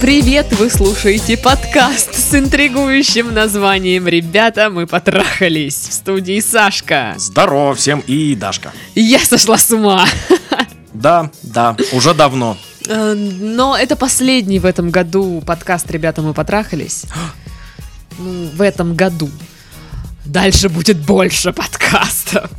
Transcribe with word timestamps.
привет! 0.00 0.46
Вы 0.58 0.68
слушаете 0.68 1.36
подкаст 1.36 2.14
с 2.14 2.34
интригующим 2.34 3.32
названием 3.32 4.06
«Ребята, 4.06 4.68
мы 4.68 4.86
потрахались» 4.86 5.74
в 5.74 5.92
студии 5.92 6.40
Сашка. 6.40 7.14
Здорово 7.16 7.74
всем 7.74 8.00
и 8.06 8.34
Дашка. 8.34 8.72
Я 8.94 9.18
сошла 9.18 9.56
с 9.56 9.70
ума. 9.70 10.06
Да, 10.92 11.30
да, 11.42 11.76
уже 11.92 12.14
давно. 12.14 12.56
Э, 12.88 13.14
Но 13.14 13.76
это 13.76 13.96
последний 13.96 14.58
в 14.58 14.66
этом 14.66 14.90
году 14.90 15.42
подкаст 15.44 15.90
«Ребята, 15.90 16.22
мы 16.22 16.34
потрахались». 16.34 17.04
Ну, 18.18 18.48
в 18.54 18.62
этом 18.62 18.94
году. 18.94 19.28
Дальше 20.26 20.68
будет 20.68 20.98
больше 20.98 21.52
подкастов. 21.52 22.50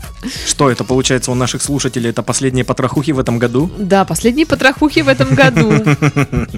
Что 0.47 0.71
это 0.71 0.83
получается 0.83 1.31
у 1.31 1.35
наших 1.35 1.61
слушателей? 1.61 2.09
Это 2.09 2.23
последние 2.23 2.63
потрохухи 2.63 3.11
в 3.11 3.19
этом 3.19 3.39
году? 3.39 3.69
Да, 3.77 4.05
последние 4.05 4.45
потрохухи 4.45 5.01
в 5.01 5.07
этом 5.07 5.35
году. 5.35 5.73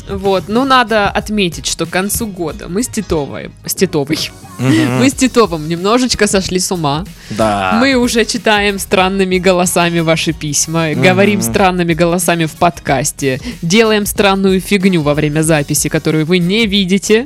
Вот, 0.09 0.48
но 0.48 0.66
надо 0.66 1.09
отметить, 1.09 1.66
что 1.66 1.85
к 1.85 1.90
концу 1.90 2.27
года 2.27 2.68
мы 2.68 2.84
с 2.84 2.88
Титовой, 2.88 3.52
с 3.66 3.73
Титовой, 3.73 4.32
мы 4.59 5.09
с 5.09 5.13
Титовым 5.13 5.68
немножечко 5.68 6.27
сошли 6.27 6.59
с 6.59 6.72
ума. 6.72 7.05
Да. 7.32 7.77
Мы 7.80 7.96
уже 7.96 8.26
читаем 8.26 8.80
странными 8.80 9.38
голосами 9.38 9.99
ваши 9.99 10.34
письма, 10.34 10.94
говорим 10.94 11.41
странными 11.41 11.94
голосами 11.94 12.46
в 12.46 12.52
подкасте, 12.52 13.41
делаем 13.62 14.05
странную 14.05 14.62
фигню 14.62 15.02
во 15.02 15.13
время 15.13 15.41
записи, 15.41 15.90
которую 15.90 16.26
вы 16.26 16.38
не 16.40 16.66
видите. 16.68 17.26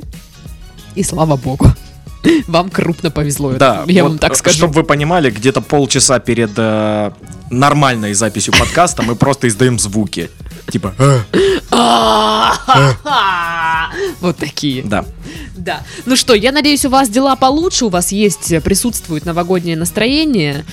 И 0.94 1.02
слава 1.02 1.36
богу. 1.36 1.66
Вам 2.46 2.70
крупно 2.70 3.10
повезло, 3.10 3.52
Да, 3.52 3.84
я 3.86 4.02
вот, 4.02 4.10
вам 4.10 4.18
так 4.18 4.36
скажу. 4.36 4.58
Чтобы 4.58 4.74
вы 4.74 4.84
понимали, 4.84 5.30
где-то 5.30 5.60
полчаса 5.60 6.18
перед 6.18 6.50
э, 6.56 7.10
нормальной 7.50 8.14
записью 8.14 8.54
подкаста 8.58 9.02
мы 9.02 9.16
просто 9.16 9.48
издаем 9.48 9.78
звуки. 9.78 10.30
Типа, 10.70 10.94
«Э». 10.98 11.20
Вот 14.20 14.38
такие. 14.38 14.82
да. 14.82 15.04
Да. 15.56 15.82
Ну 16.04 16.16
что, 16.16 16.34
я 16.34 16.52
надеюсь, 16.52 16.84
у 16.84 16.90
вас 16.90 17.08
дела 17.08 17.36
получше, 17.36 17.86
у 17.86 17.88
вас 17.88 18.12
есть, 18.12 18.52
э, 18.52 18.60
присутствует 18.60 19.24
новогоднее 19.24 19.76
настроение. 19.76 20.64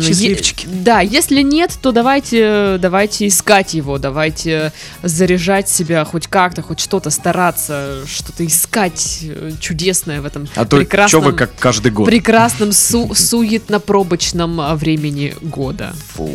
Счастливчики. 0.00 0.66
да, 0.70 1.00
если 1.00 1.42
нет, 1.42 1.76
то 1.82 1.92
давайте, 1.92 2.78
давайте 2.80 3.26
искать 3.26 3.74
его, 3.74 3.98
давайте 3.98 4.72
заряжать 5.02 5.68
себя 5.68 6.04
хоть 6.04 6.26
как-то, 6.28 6.62
хоть 6.62 6.80
что-то 6.80 7.10
стараться, 7.10 7.98
что-то 8.06 8.46
искать 8.46 9.18
э, 9.22 9.52
чудесное 9.60 10.20
в 10.20 10.26
этом 10.26 10.48
А 10.54 10.64
то 10.64 10.76
что 10.76 10.76
прекрасном, 10.78 11.24
вы 11.24 11.32
как 11.32 11.54
каждый 11.58 11.90
год? 11.92 12.06
прекрасном 12.06 12.72
су- 12.72 13.10
суетно-пробочном 13.14 14.60
а, 14.60 14.76
времени 14.76 15.34
года. 15.42 15.94
Фу. 16.14 16.30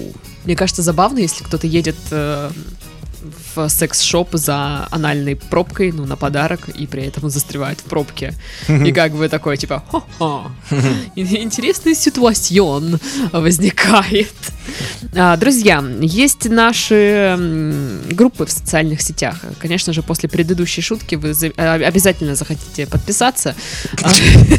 Мне 0.45 0.55
кажется, 0.55 0.81
забавно, 0.81 1.19
если 1.19 1.43
кто-то 1.43 1.67
едет 1.67 1.97
э, 2.11 2.49
в 3.67 3.71
секс-шоп 3.71 4.29
за 4.33 4.87
анальной 4.91 5.35
пробкой, 5.35 5.91
ну, 5.91 6.05
на 6.05 6.15
подарок, 6.15 6.69
и 6.69 6.87
при 6.87 7.03
этом 7.03 7.29
застревает 7.29 7.79
в 7.79 7.83
пробке. 7.83 8.33
И 8.67 8.91
как 8.91 9.13
бы 9.13 9.27
такой, 9.29 9.57
типа, 9.57 9.83
«Хо-хо, 9.89 10.51
интересный 11.15 11.95
ситуацион 11.95 12.99
возникает. 13.31 14.33
А, 15.15 15.35
Друзья, 15.37 15.83
есть 16.01 16.49
наши 16.49 17.35
группы 18.11 18.45
в 18.45 18.51
социальных 18.51 19.01
сетях. 19.01 19.37
Конечно 19.59 19.93
же, 19.93 20.03
после 20.03 20.29
предыдущей 20.29 20.81
шутки 20.81 21.15
вы 21.15 21.33
а, 21.57 21.73
обязательно 21.73 22.35
захотите 22.35 22.85
подписаться. 22.87 23.55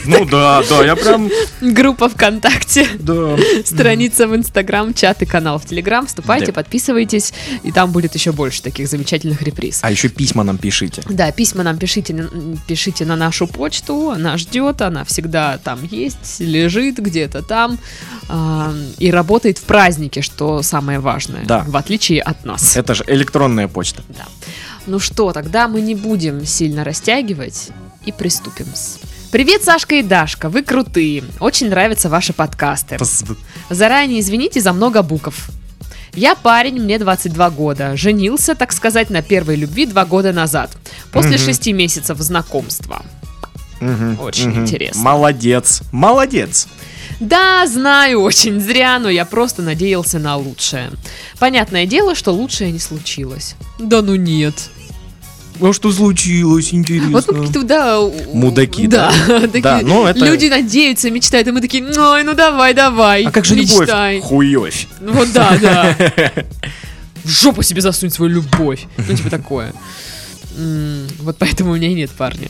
Ну 0.05 0.25
да, 0.25 0.63
да, 0.69 0.85
я 0.85 0.97
прям, 0.97 1.31
Группа 1.61 2.09
ВКонтакте. 2.09 2.87
Страница 3.65 4.27
в 4.27 4.35
Инстаграм, 4.35 4.93
чат 4.95 5.23
и 5.23 5.27
канал 5.27 5.59
в 5.59 5.67
Телеграм. 5.67 6.07
Вступайте, 6.07 6.53
подписывайтесь, 6.53 7.33
и 7.63 7.73
там 7.73 7.93
будет 7.93 8.15
еще 8.15 8.33
больше 8.33 8.63
таких 8.63 8.89
замечательных 8.91 9.43
реприз. 9.43 9.81
А 9.83 9.91
еще 9.91 10.09
письма 10.09 10.43
нам 10.45 10.59
пишите. 10.59 11.03
Да, 11.09 11.31
письма 11.33 11.63
нам 11.63 11.79
пишите, 11.79 12.29
пишите 12.67 13.05
на 13.05 13.17
нашу 13.17 13.47
почту, 13.47 14.11
она 14.11 14.37
ждет, 14.37 14.83
она 14.83 15.05
всегда 15.05 15.59
там 15.59 15.81
есть, 15.85 16.41
лежит 16.41 16.99
где-то 16.99 17.43
там 17.43 17.79
а, 18.29 18.75
и 18.99 19.11
работает 19.11 19.59
в 19.59 19.63
празднике, 19.63 20.23
что 20.23 20.63
самое 20.63 20.99
важное, 20.99 21.45
Да. 21.45 21.65
в 21.67 21.77
отличие 21.77 22.21
от 22.23 22.45
нас. 22.45 22.77
Это 22.77 22.95
же 22.95 23.05
электронная 23.07 23.69
почта. 23.69 24.03
Да. 24.09 24.27
Ну 24.87 24.99
что, 24.99 25.33
тогда 25.33 25.69
мы 25.69 25.81
не 25.81 25.95
будем 25.95 26.45
сильно 26.45 26.85
растягивать 26.85 27.69
и 28.05 28.13
приступим. 28.13 28.67
Привет, 29.31 29.63
Сашка 29.63 29.95
и 29.95 30.03
Дашка, 30.03 30.49
вы 30.49 30.63
крутые, 30.63 31.23
очень 31.39 31.69
нравятся 31.71 32.09
ваши 32.09 32.33
подкасты. 32.33 32.99
Заранее 33.69 34.21
извините 34.21 34.61
за 34.61 34.73
много 34.73 35.03
букв. 35.03 35.51
Я 36.15 36.35
парень, 36.35 36.81
мне 36.81 36.99
22 36.99 37.51
года. 37.51 37.97
Женился, 37.97 38.55
так 38.55 38.73
сказать, 38.73 39.11
на 39.11 39.23
первой 39.23 39.57
любви 39.57 39.87
два 39.87 40.05
года 40.05 40.33
назад. 40.33 40.71
После 41.13 41.33
Мгм. 41.37 41.39
шести 41.39 41.73
месяцев 41.73 42.19
знакомства. 42.19 43.03
Мгм, 43.81 44.19
Очень 44.21 44.51
мгм. 44.51 44.63
интересно. 44.63 45.01
Молодец, 45.03 45.83
молодец. 45.93 46.67
Да, 47.19 47.67
знаю, 47.67 48.21
очень 48.23 48.61
зря, 48.61 48.99
но 48.99 49.09
я 49.11 49.25
просто 49.25 49.63
надеялся 49.63 50.19
на 50.19 50.37
лучшее. 50.37 50.91
Понятное 51.39 51.87
дело, 51.87 52.15
что 52.15 52.33
лучшее 52.33 52.73
не 52.73 52.79
случилось. 52.79 53.55
Да 53.79 54.03
ну 54.03 54.15
нет. 54.17 54.55
А 55.63 55.73
что 55.73 55.93
случилось, 55.93 56.73
интересно? 56.73 57.11
Вот 57.11 57.29
мы 57.29 57.35
какие-то, 57.47 57.63
да... 57.65 58.01
Мудаки, 58.33 58.87
да? 58.87 59.13
такие 59.41 59.63
Да, 59.63 59.81
ну 59.83 60.07
это- 60.07 60.25
Люди 60.25 60.47
надеются, 60.47 61.11
мечтают, 61.11 61.49
и 61.49 61.51
мы 61.53 61.61
такие, 61.61 61.85
ой, 61.85 62.23
ну 62.25 62.35
давай, 62.35 62.73
давай, 62.75 63.25
А 63.25 63.31
как 63.31 63.45
же 63.45 63.57
мечтай. 63.57 64.17
любовь? 64.17 64.29
Хуёвь. 64.29 64.87
Ну 65.01 65.13
Вот 65.13 65.33
да, 65.33 65.57
да. 65.61 65.97
В 67.25 67.29
жопу 67.29 67.63
себе 67.63 67.83
засунь 67.83 68.11
свою 68.11 68.33
любовь. 68.33 68.87
Ну, 68.97 69.15
типа 69.15 69.29
такое. 69.29 69.75
Вот 71.21 71.37
поэтому 71.39 71.73
у 71.73 71.77
меня 71.77 71.89
и 71.89 71.95
нет 71.95 72.11
парня. 72.11 72.49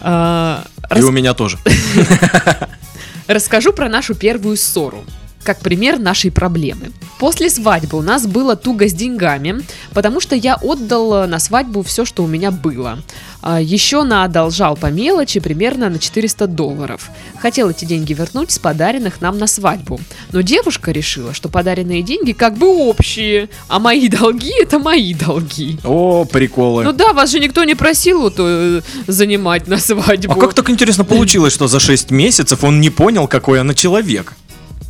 А, 0.00 0.64
И 0.96 1.02
у 1.02 1.10
меня 1.12 1.34
тоже. 1.34 1.58
Расскажу 3.28 3.72
про 3.72 3.88
нашу 3.88 4.14
первую 4.14 4.56
ссору. 4.56 5.04
Как 5.42 5.60
пример 5.60 5.98
нашей 5.98 6.30
проблемы. 6.30 6.92
После 7.18 7.50
свадьбы 7.50 7.98
у 7.98 8.02
нас 8.02 8.26
было 8.26 8.56
туго 8.56 8.88
с 8.88 8.92
деньгами, 8.92 9.62
потому 9.92 10.20
что 10.20 10.34
я 10.36 10.56
отдал 10.56 11.24
э, 11.24 11.26
на 11.26 11.38
свадьбу 11.38 11.82
все, 11.82 12.04
что 12.04 12.22
у 12.24 12.26
меня 12.26 12.50
было. 12.50 12.98
А, 13.42 13.60
Еще 13.60 14.02
наодолжал 14.02 14.76
по 14.76 14.86
мелочи 14.86 15.40
примерно 15.40 15.88
на 15.88 15.98
400 15.98 16.46
долларов. 16.46 17.10
Хотел 17.38 17.70
эти 17.70 17.84
деньги 17.84 18.12
вернуть 18.12 18.50
с 18.50 18.58
подаренных 18.58 19.20
нам 19.20 19.38
на 19.38 19.46
свадьбу. 19.46 19.98
Но 20.32 20.42
девушка 20.42 20.92
решила, 20.92 21.32
что 21.32 21.48
подаренные 21.48 22.02
деньги 22.02 22.32
как 22.32 22.56
бы 22.56 22.66
общие, 22.66 23.48
а 23.68 23.78
мои 23.78 24.08
долги 24.08 24.52
это 24.60 24.78
мои 24.78 25.14
долги. 25.14 25.78
О, 25.84 26.24
приколы. 26.24 26.84
Ну 26.84 26.92
да, 26.92 27.12
вас 27.12 27.30
же 27.30 27.40
никто 27.40 27.64
не 27.64 27.74
просил 27.74 28.20
вот, 28.20 28.34
э, 28.38 28.82
занимать 29.06 29.66
на 29.68 29.78
свадьбу. 29.78 30.32
А 30.32 30.36
как 30.36 30.54
так 30.54 30.68
интересно 30.70 31.04
получилось, 31.04 31.52
что 31.52 31.66
за 31.66 31.80
6 31.80 32.10
месяцев 32.10 32.62
он 32.62 32.80
не 32.80 32.90
понял, 32.90 33.26
какой 33.26 33.60
она 33.60 33.74
человек? 33.74 34.34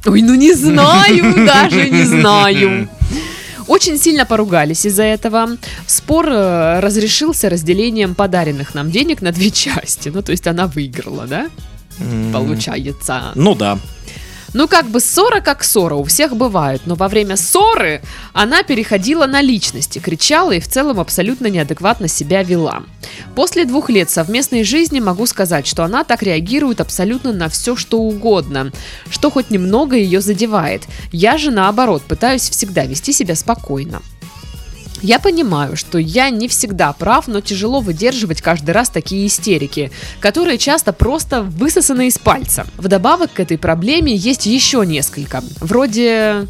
Ой, 0.07 0.23
ну 0.23 0.35
не 0.35 0.53
знаю, 0.55 1.47
даже 1.47 1.91
не 1.91 2.05
знаю. 2.05 2.89
Очень 3.67 3.99
сильно 3.99 4.27
поругались 4.27 4.85
из-за 4.85 5.05
этого. 5.05 5.57
Спор 5.87 6.27
э, 6.29 6.81
разрешился 6.81 7.49
разделением 7.49 8.17
подаренных 8.17 8.75
нам 8.75 8.91
денег 8.91 9.23
на 9.23 9.31
две 9.31 9.51
части. 9.53 10.09
Ну, 10.09 10.23
то 10.23 10.33
есть 10.33 10.47
она 10.47 10.67
выиграла, 10.67 11.27
да? 11.27 11.49
Получается. 12.33 13.33
Ну 13.35 13.55
да. 13.55 13.79
Ну, 14.53 14.67
как 14.67 14.87
бы 14.87 14.99
ссора 15.01 15.41
как 15.41 15.63
ссора, 15.63 15.95
у 15.95 16.05
всех 16.05 16.37
бывает, 16.37 16.83
но 16.85 16.97
во 16.97 17.09
время 17.09 17.37
ссоры 17.37 18.03
она 18.33 18.63
переходила 18.63 19.27
на 19.27 19.41
личности, 19.41 20.01
кричала 20.01 20.53
и 20.53 20.61
в 20.61 20.67
целом 20.67 20.99
абсолютно 20.99 21.47
неадекватно 21.47 22.09
себя 22.09 22.43
вела. 22.43 22.83
После 23.37 23.65
двух 23.65 23.91
лет 23.91 24.11
совместной 24.11 24.65
жизни 24.65 24.99
могу 24.99 25.27
сказать, 25.27 25.67
что 25.67 25.85
она 25.85 26.03
так 26.03 26.23
реагирует 26.23 26.81
абсолютно 26.81 27.33
на 27.33 27.49
все, 27.49 27.77
что 27.77 28.01
угодно, 28.01 28.73
что 29.09 29.31
хоть 29.31 29.51
немного 29.51 29.97
ее 29.97 30.21
задевает. 30.21 30.83
Я 31.13 31.39
же 31.39 31.51
наоборот 31.51 32.03
пытаюсь 32.03 32.49
всегда 32.51 32.85
вести 32.87 33.13
себя 33.13 33.37
спокойно. 33.37 34.03
Я 35.03 35.19
понимаю, 35.19 35.77
что 35.77 35.99
я 35.99 36.31
не 36.31 36.49
всегда 36.49 36.93
прав, 36.93 37.29
но 37.29 37.41
тяжело 37.41 37.81
выдерживать 37.81 38.43
каждый 38.43 38.71
раз 38.71 38.91
такие 38.91 39.27
истерики, 39.27 39.91
которые 40.21 40.59
часто 40.59 40.93
просто 40.93 41.43
высосаны 41.43 42.09
из 42.09 42.19
пальца. 42.19 42.67
Вдобавок 42.77 43.33
к 43.33 43.41
этой 43.41 43.59
проблеме 43.59 44.15
есть 44.15 44.47
еще 44.47 44.85
несколько. 44.85 45.43
Вроде 45.61 46.47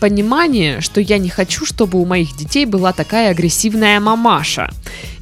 понимание, 0.00 0.80
что 0.80 1.00
я 1.00 1.18
не 1.18 1.28
хочу, 1.28 1.64
чтобы 1.64 2.00
у 2.00 2.04
моих 2.04 2.36
детей 2.36 2.66
была 2.66 2.92
такая 2.92 3.30
агрессивная 3.30 4.00
мамаша. 4.00 4.68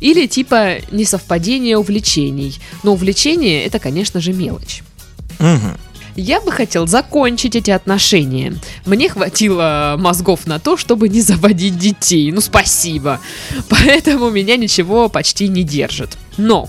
Или 0.00 0.27
типа 0.27 0.77
несовпадение 0.91 1.77
увлечений. 1.77 2.59
Но 2.82 2.94
увлечение 2.94 3.65
это, 3.65 3.79
конечно 3.79 4.21
же, 4.21 4.32
мелочь. 4.32 4.82
Мгм. 5.38 5.77
Я 6.17 6.41
бы 6.41 6.53
хотел 6.53 6.87
закончить 6.87 7.57
эти 7.57 7.71
отношения. 7.71 8.55
Мне 8.87 9.09
хватило 9.09 9.97
мозгов 9.99 10.47
на 10.47 10.59
то, 10.59 10.77
чтобы 10.77 11.09
не 11.09 11.21
заводить 11.21 11.79
детей. 11.79 12.31
Ну, 12.33 12.41
спасибо. 12.41 13.21
Поэтому 13.69 14.31
меня 14.31 14.57
ничего 14.57 15.09
почти 15.09 15.49
не 15.49 15.62
держит. 15.62 16.17
Но 16.37 16.69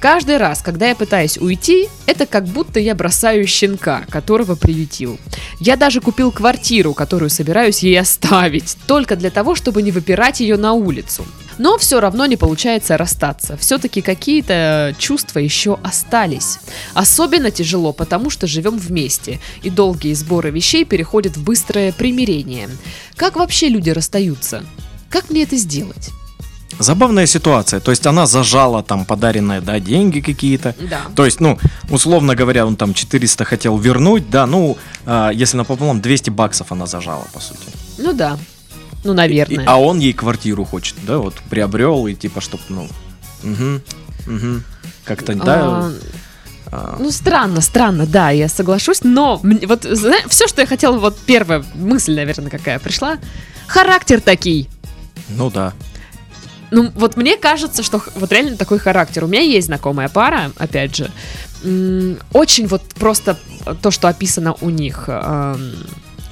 Каждый 0.00 0.38
раз, 0.38 0.62
когда 0.62 0.88
я 0.88 0.94
пытаюсь 0.94 1.36
уйти, 1.36 1.88
это 2.06 2.24
как 2.24 2.46
будто 2.46 2.80
я 2.80 2.94
бросаю 2.94 3.46
щенка, 3.46 4.04
которого 4.08 4.54
приютил. 4.54 5.18
Я 5.60 5.76
даже 5.76 6.00
купил 6.00 6.32
квартиру, 6.32 6.94
которую 6.94 7.28
собираюсь 7.28 7.82
ей 7.82 8.00
оставить, 8.00 8.78
только 8.86 9.14
для 9.14 9.30
того, 9.30 9.54
чтобы 9.54 9.82
не 9.82 9.90
выпирать 9.90 10.40
ее 10.40 10.56
на 10.56 10.72
улицу. 10.72 11.26
Но 11.60 11.76
все 11.76 12.00
равно 12.00 12.24
не 12.24 12.38
получается 12.38 12.96
расстаться. 12.96 13.58
Все-таки 13.58 14.00
какие-то 14.00 14.94
чувства 14.96 15.40
еще 15.40 15.78
остались. 15.82 16.58
Особенно 16.94 17.50
тяжело, 17.50 17.92
потому 17.92 18.30
что 18.30 18.46
живем 18.46 18.78
вместе, 18.78 19.40
и 19.62 19.68
долгие 19.68 20.14
сборы 20.14 20.50
вещей 20.50 20.86
переходят 20.86 21.36
в 21.36 21.44
быстрое 21.44 21.92
примирение. 21.92 22.70
Как 23.14 23.36
вообще 23.36 23.68
люди 23.68 23.90
расстаются? 23.90 24.64
Как 25.10 25.28
мне 25.28 25.42
это 25.42 25.56
сделать? 25.56 26.08
Забавная 26.78 27.26
ситуация. 27.26 27.80
То 27.80 27.90
есть 27.90 28.06
она 28.06 28.24
зажала 28.24 28.82
там 28.82 29.04
подаренные, 29.04 29.60
да, 29.60 29.80
деньги 29.80 30.20
какие-то. 30.20 30.74
Да. 30.88 31.00
То 31.14 31.26
есть, 31.26 31.40
ну, 31.40 31.58
условно 31.90 32.34
говоря, 32.34 32.64
он 32.64 32.76
там 32.76 32.94
400 32.94 33.44
хотел 33.44 33.76
вернуть, 33.76 34.30
да, 34.30 34.46
ну, 34.46 34.78
а, 35.04 35.28
если 35.28 35.58
напополам, 35.58 36.00
200 36.00 36.30
баксов 36.30 36.72
она 36.72 36.86
зажала, 36.86 37.26
по 37.34 37.40
сути. 37.40 37.60
Ну 37.98 38.14
да. 38.14 38.38
Ну, 39.04 39.12
И- 39.12 39.16
наверное. 39.16 39.64
а 39.66 39.76
он 39.76 39.98
ей 39.98 40.12
квартиру 40.12 40.64
хочет, 40.64 40.96
да, 41.06 41.18
вот 41.18 41.34
приобрел 41.48 42.06
и 42.06 42.14
типа, 42.14 42.40
чтоб, 42.40 42.60
ну, 42.68 42.88
угу, 43.42 43.80
угу, 44.26 44.62
как-то, 45.04 45.34
да, 45.34 45.54
А, 45.56 45.92
а, 46.72 46.96
Ну, 47.00 47.10
странно, 47.10 47.60
странно, 47.62 48.06
да, 48.06 48.30
я 48.30 48.48
соглашусь, 48.48 49.00
но 49.02 49.40
вот 49.42 49.84
все, 50.28 50.46
что 50.48 50.60
я 50.60 50.66
хотела, 50.66 50.98
вот 50.98 51.18
первая 51.26 51.64
мысль, 51.74 52.14
наверное, 52.14 52.50
какая 52.50 52.78
пришла, 52.78 53.18
характер 53.66 54.20
такий. 54.20 54.68
ну 55.30 55.50
да. 55.50 55.72
Ну, 56.72 56.92
вот 56.94 57.16
мне 57.16 57.36
кажется, 57.36 57.82
что 57.82 58.00
вот 58.14 58.30
реально 58.30 58.56
такой 58.56 58.78
характер. 58.78 59.24
У 59.24 59.26
меня 59.26 59.40
есть 59.42 59.66
знакомая 59.66 60.08
пара, 60.08 60.52
опять 60.56 60.94
же, 60.94 61.10
очень 62.32 62.68
вот 62.68 62.82
просто 62.94 63.36
то, 63.82 63.90
что 63.90 64.06
описано 64.06 64.54
у 64.60 64.70
них 64.70 65.08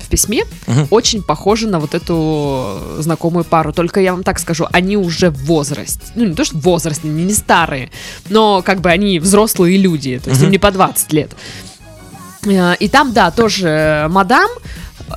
в 0.09 0.11
письме, 0.11 0.45
Мгм. 0.67 0.87
очень 0.91 1.23
похоже 1.23 1.69
на 1.69 1.79
вот 1.79 1.95
эту 1.95 2.81
знакомую 2.99 3.45
пару. 3.45 3.73
Только 3.75 4.01
я 4.01 4.13
вам 4.13 4.23
так 4.23 4.39
скажу, 4.39 4.67
они 4.73 4.97
уже 4.97 5.29
в 5.31 5.45
возрасте. 5.45 6.01
Ну, 6.15 6.25
не 6.25 6.35
то, 6.35 6.45
что 6.47 6.57
в 6.57 6.63
возрасте, 6.63 7.07
не, 7.09 7.25
не 7.25 7.35
старые, 7.35 7.91
но 8.31 8.63
как 8.63 8.81
бы 8.81 8.91
они 8.91 9.19
взрослые 9.21 9.77
люди, 9.77 10.19
то 10.19 10.31
есть 10.31 10.41
им 10.41 10.47
Мгм. 10.47 10.53
не 10.53 10.59
по 10.59 10.71
20 10.71 11.13
лет. 11.13 11.33
Э, 12.47 12.75
И 12.81 12.89
там, 12.89 13.13
да, 13.13 13.31
тоже 13.31 14.07
мадам, 14.11 14.49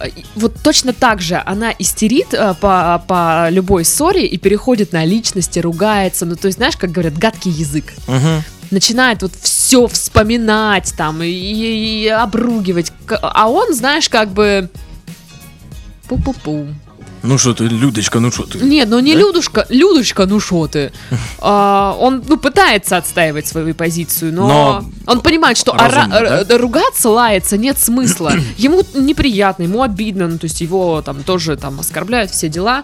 э, 0.02 0.10
и 0.10 0.26
вот 0.36 0.56
точно 0.62 0.92
так 0.92 1.22
же 1.22 1.42
она 1.46 1.72
истерит 1.80 2.34
э, 2.34 2.54
по, 2.60 3.02
по 3.08 3.48
любой 3.50 3.86
ссоре 3.86 4.26
и 4.26 4.38
переходит 4.38 4.92
на 4.92 5.06
личности, 5.06 5.60
ругается. 5.60 6.26
Ну, 6.26 6.36
то 6.36 6.48
есть, 6.48 6.58
знаешь, 6.58 6.76
как 6.78 6.92
говорят, 6.92 7.18
гадкий 7.18 7.52
язык. 7.52 7.94
Мгм. 8.08 8.44
Начинает 8.72 9.22
вот 9.22 9.32
все 9.42 9.86
вспоминать 9.88 10.94
там 10.98 11.22
и- 11.22 11.28
и 11.28 12.08
обругивать. 12.08 12.92
А 13.18 13.50
он, 13.50 13.74
знаешь, 13.74 14.10
как 14.10 14.30
бы... 14.30 14.70
Пу-пу-пу. 16.08 16.68
Ну 17.24 17.38
что 17.38 17.54
ты, 17.54 17.66
Людочка, 17.66 18.20
ну 18.20 18.32
что 18.32 18.44
ты? 18.44 18.58
Нет, 18.58 18.90
ну 18.90 19.00
не 19.00 19.14
Да? 19.14 19.20
Людушка, 19.20 19.66
Людочка, 19.70 20.26
ну 20.26 20.40
шо 20.40 20.68
ты. 20.68 20.92
А, 21.40 21.96
он, 22.00 22.24
ну, 22.28 22.38
пытается 22.38 22.98
отстаивать 22.98 23.48
свою 23.48 23.76
позицию, 23.76 24.34
но, 24.34 24.48
Но 24.48 24.86
он 25.08 25.22
понимает, 25.22 25.58
что 25.58 25.72
ора- 25.72 25.86
разумно, 25.88 26.20
да? 26.20 26.40
р- 26.56 26.62
ругаться, 26.62 27.10
лаяться 27.10 27.58
нет 27.58 27.78
смысла. 27.78 28.34
Ему 28.58 28.82
неприятно, 28.96 29.64
ему 29.64 29.84
обидно, 29.84 30.28
ну, 30.28 30.38
то 30.40 30.46
есть 30.46 30.62
его 30.62 31.02
там 31.04 31.24
тоже 31.24 31.58
там 31.58 31.80
оскорбляют, 31.80 32.32
все 32.32 32.50
дела. 32.50 32.84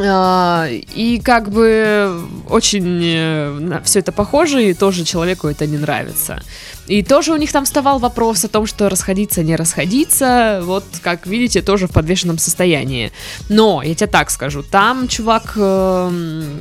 А, 0.00 0.68
и 0.68 1.20
как 1.20 1.50
бы 1.50 2.22
очень 2.48 3.80
все 3.84 3.98
это 3.98 4.12
похоже, 4.12 4.70
и 4.70 4.74
тоже 4.74 5.04
человеку 5.04 5.48
это 5.48 5.66
не 5.66 5.76
нравится. 5.76 6.42
И 6.86 7.02
тоже 7.02 7.32
у 7.32 7.36
них 7.36 7.52
там 7.52 7.64
вставал 7.64 7.98
вопрос 7.98 8.44
о 8.44 8.48
том, 8.48 8.66
что 8.66 8.88
расходиться, 8.88 9.42
не 9.42 9.56
расходиться. 9.56 10.60
Вот, 10.62 10.84
как 11.02 11.26
видите, 11.26 11.60
тоже 11.62 11.86
в 11.86 11.92
подвешенном 11.92 12.38
состоянии. 12.38 13.12
Но, 13.48 13.82
я 13.82 13.94
тебе 13.94 14.06
так 14.06 14.30
скажу, 14.30 14.62
там 14.62 15.08
чувак 15.08 15.52
эм, 15.56 16.58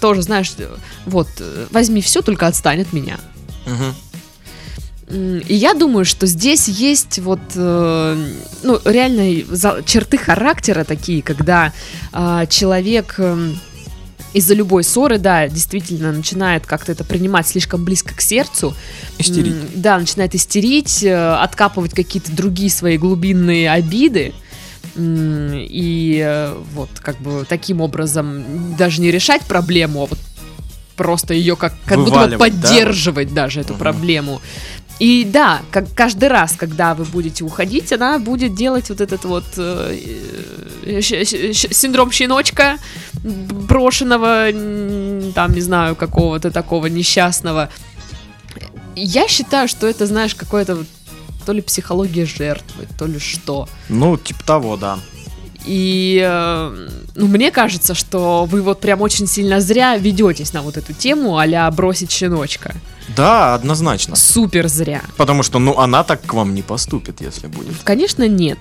тоже, 0.00 0.22
знаешь, 0.22 0.52
вот, 1.04 1.28
э, 1.40 1.66
возьми 1.70 2.00
все, 2.00 2.22
только 2.22 2.46
отстань 2.46 2.82
от 2.82 2.92
меня. 2.92 3.18
Мгм. 3.66 3.94
И 5.08 5.54
я 5.54 5.74
думаю, 5.74 6.04
что 6.04 6.26
здесь 6.26 6.66
есть 6.66 7.20
вот, 7.20 7.40
э, 7.54 8.30
ну, 8.64 8.80
реально 8.84 9.82
черты 9.84 10.18
характера 10.18 10.82
такие, 10.82 11.22
когда 11.22 11.72
а, 12.12 12.46
человек 12.46 13.14
эм, 13.18 13.56
из-за 14.32 14.54
любой 14.54 14.82
ссоры, 14.82 15.18
да, 15.18 15.48
действительно 15.48 16.10
начинает 16.12 16.66
как-то 16.66 16.90
это 16.90 17.04
принимать 17.04 17.46
слишком 17.46 17.84
близко 17.84 18.14
к 18.16 18.20
сердцу. 18.20 18.74
Истерить. 19.18 19.80
Да, 19.80 19.98
начинает 19.98 20.34
истерить, 20.34 21.04
э, 21.04 21.34
откапывать 21.36 21.94
какие-то 21.94 22.32
другие 22.32 22.70
свои 22.70 22.98
глубинные 22.98 23.70
обиды. 23.70 24.34
И 24.98 26.20
э, 26.24 26.54
вот 26.74 26.90
как 27.00 27.20
бы 27.20 27.46
таким 27.48 27.80
образом 27.80 28.74
даже 28.76 29.00
не 29.00 29.10
решать 29.10 29.42
проблему, 29.42 30.02
а 30.02 30.06
вот 30.06 30.18
просто 30.96 31.34
ее 31.34 31.54
как, 31.56 31.74
как 31.84 31.98
будто 31.98 32.10
бы 32.10 32.16
Вываливать, 32.16 32.60
да, 32.60 32.68
поддерживать 32.68 33.34
даже 33.34 33.60
эту 33.60 33.74
Мгм. 33.74 33.78
проблему. 33.78 34.40
И 34.98 35.24
да, 35.24 35.60
как 35.70 35.92
каждый 35.94 36.28
раз, 36.28 36.56
когда 36.56 36.94
вы 36.94 37.04
будете 37.04 37.44
уходить, 37.44 37.92
она 37.92 38.18
будет 38.18 38.54
делать 38.54 38.88
вот 38.88 39.00
этот 39.00 39.24
вот 39.24 39.44
э, 39.58 39.98
э, 40.84 41.02
синдром 41.02 42.10
щеночка 42.10 42.78
брошенного, 43.22 44.46
там, 45.34 45.52
не 45.52 45.60
знаю, 45.60 45.96
какого-то 45.96 46.50
такого 46.50 46.86
несчастного. 46.86 47.68
Я 48.94 49.28
считаю, 49.28 49.68
что 49.68 49.86
это, 49.86 50.06
знаешь, 50.06 50.34
какое-то 50.34 50.84
то 51.44 51.52
ли 51.52 51.60
психология 51.60 52.24
жертвы, 52.24 52.86
то 52.98 53.06
ли 53.06 53.18
что. 53.18 53.68
Ну, 53.90 54.16
типа 54.16 54.44
того, 54.44 54.76
да. 54.78 54.98
И 55.66 56.22
э, 56.24 56.88
ну, 57.16 57.26
мне 57.26 57.50
кажется, 57.50 57.94
что 57.94 58.44
вы 58.44 58.62
вот 58.62 58.80
прям 58.80 59.00
очень 59.02 59.26
сильно 59.26 59.60
зря 59.60 59.96
ведетесь 59.96 60.52
на 60.52 60.62
вот 60.62 60.76
эту 60.76 60.92
тему 60.92 61.38
а 61.38 61.70
бросить 61.70 62.12
щеночка. 62.12 62.74
Да, 63.16 63.54
однозначно. 63.54 64.16
Супер 64.16 64.68
зря. 64.68 65.02
Потому 65.16 65.42
что, 65.42 65.58
ну, 65.58 65.78
она 65.78 66.04
так 66.04 66.22
к 66.22 66.34
вам 66.34 66.54
не 66.54 66.62
поступит, 66.62 67.20
если 67.20 67.46
будет. 67.46 67.74
Конечно, 67.84 68.26
нет. 68.28 68.58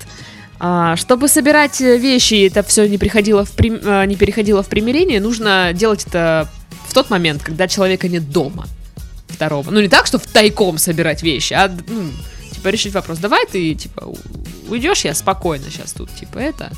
А, 0.59 0.95
чтобы 0.95 1.27
собирать 1.27 1.81
э, 1.81 1.97
вещи, 1.97 2.35
и 2.35 2.47
это 2.47 2.63
все 2.63 2.87
не, 2.87 2.97
приходило 2.97 3.43
в 3.43 3.51
прим- 3.51 3.81
э, 3.83 4.05
не 4.05 4.15
переходило 4.15 4.63
в 4.63 4.67
примирение, 4.67 5.19
нужно 5.19 5.71
делать 5.73 6.05
это 6.05 6.49
в 6.87 6.93
тот 6.93 7.09
момент, 7.09 7.43
когда 7.43 7.67
человека 7.67 8.07
нет 8.07 8.29
дома. 8.31 8.65
Второго. 9.27 9.69
Ну, 9.69 9.81
не 9.81 9.89
так, 9.89 10.05
что 10.05 10.17
в 10.17 10.25
тайком 10.27 10.77
собирать 10.77 11.21
вещи, 11.23 11.53
а 11.53 11.67
ну, 11.67 12.09
типа 12.53 12.69
решить 12.69 12.93
вопрос. 12.93 13.17
Давай 13.17 13.45
ты, 13.45 13.75
типа, 13.75 14.13
уйдешь, 14.69 15.03
я 15.03 15.13
спокойно 15.13 15.65
сейчас 15.69 15.91
тут, 15.91 16.09
типа, 16.15 16.37
это. 16.39 16.71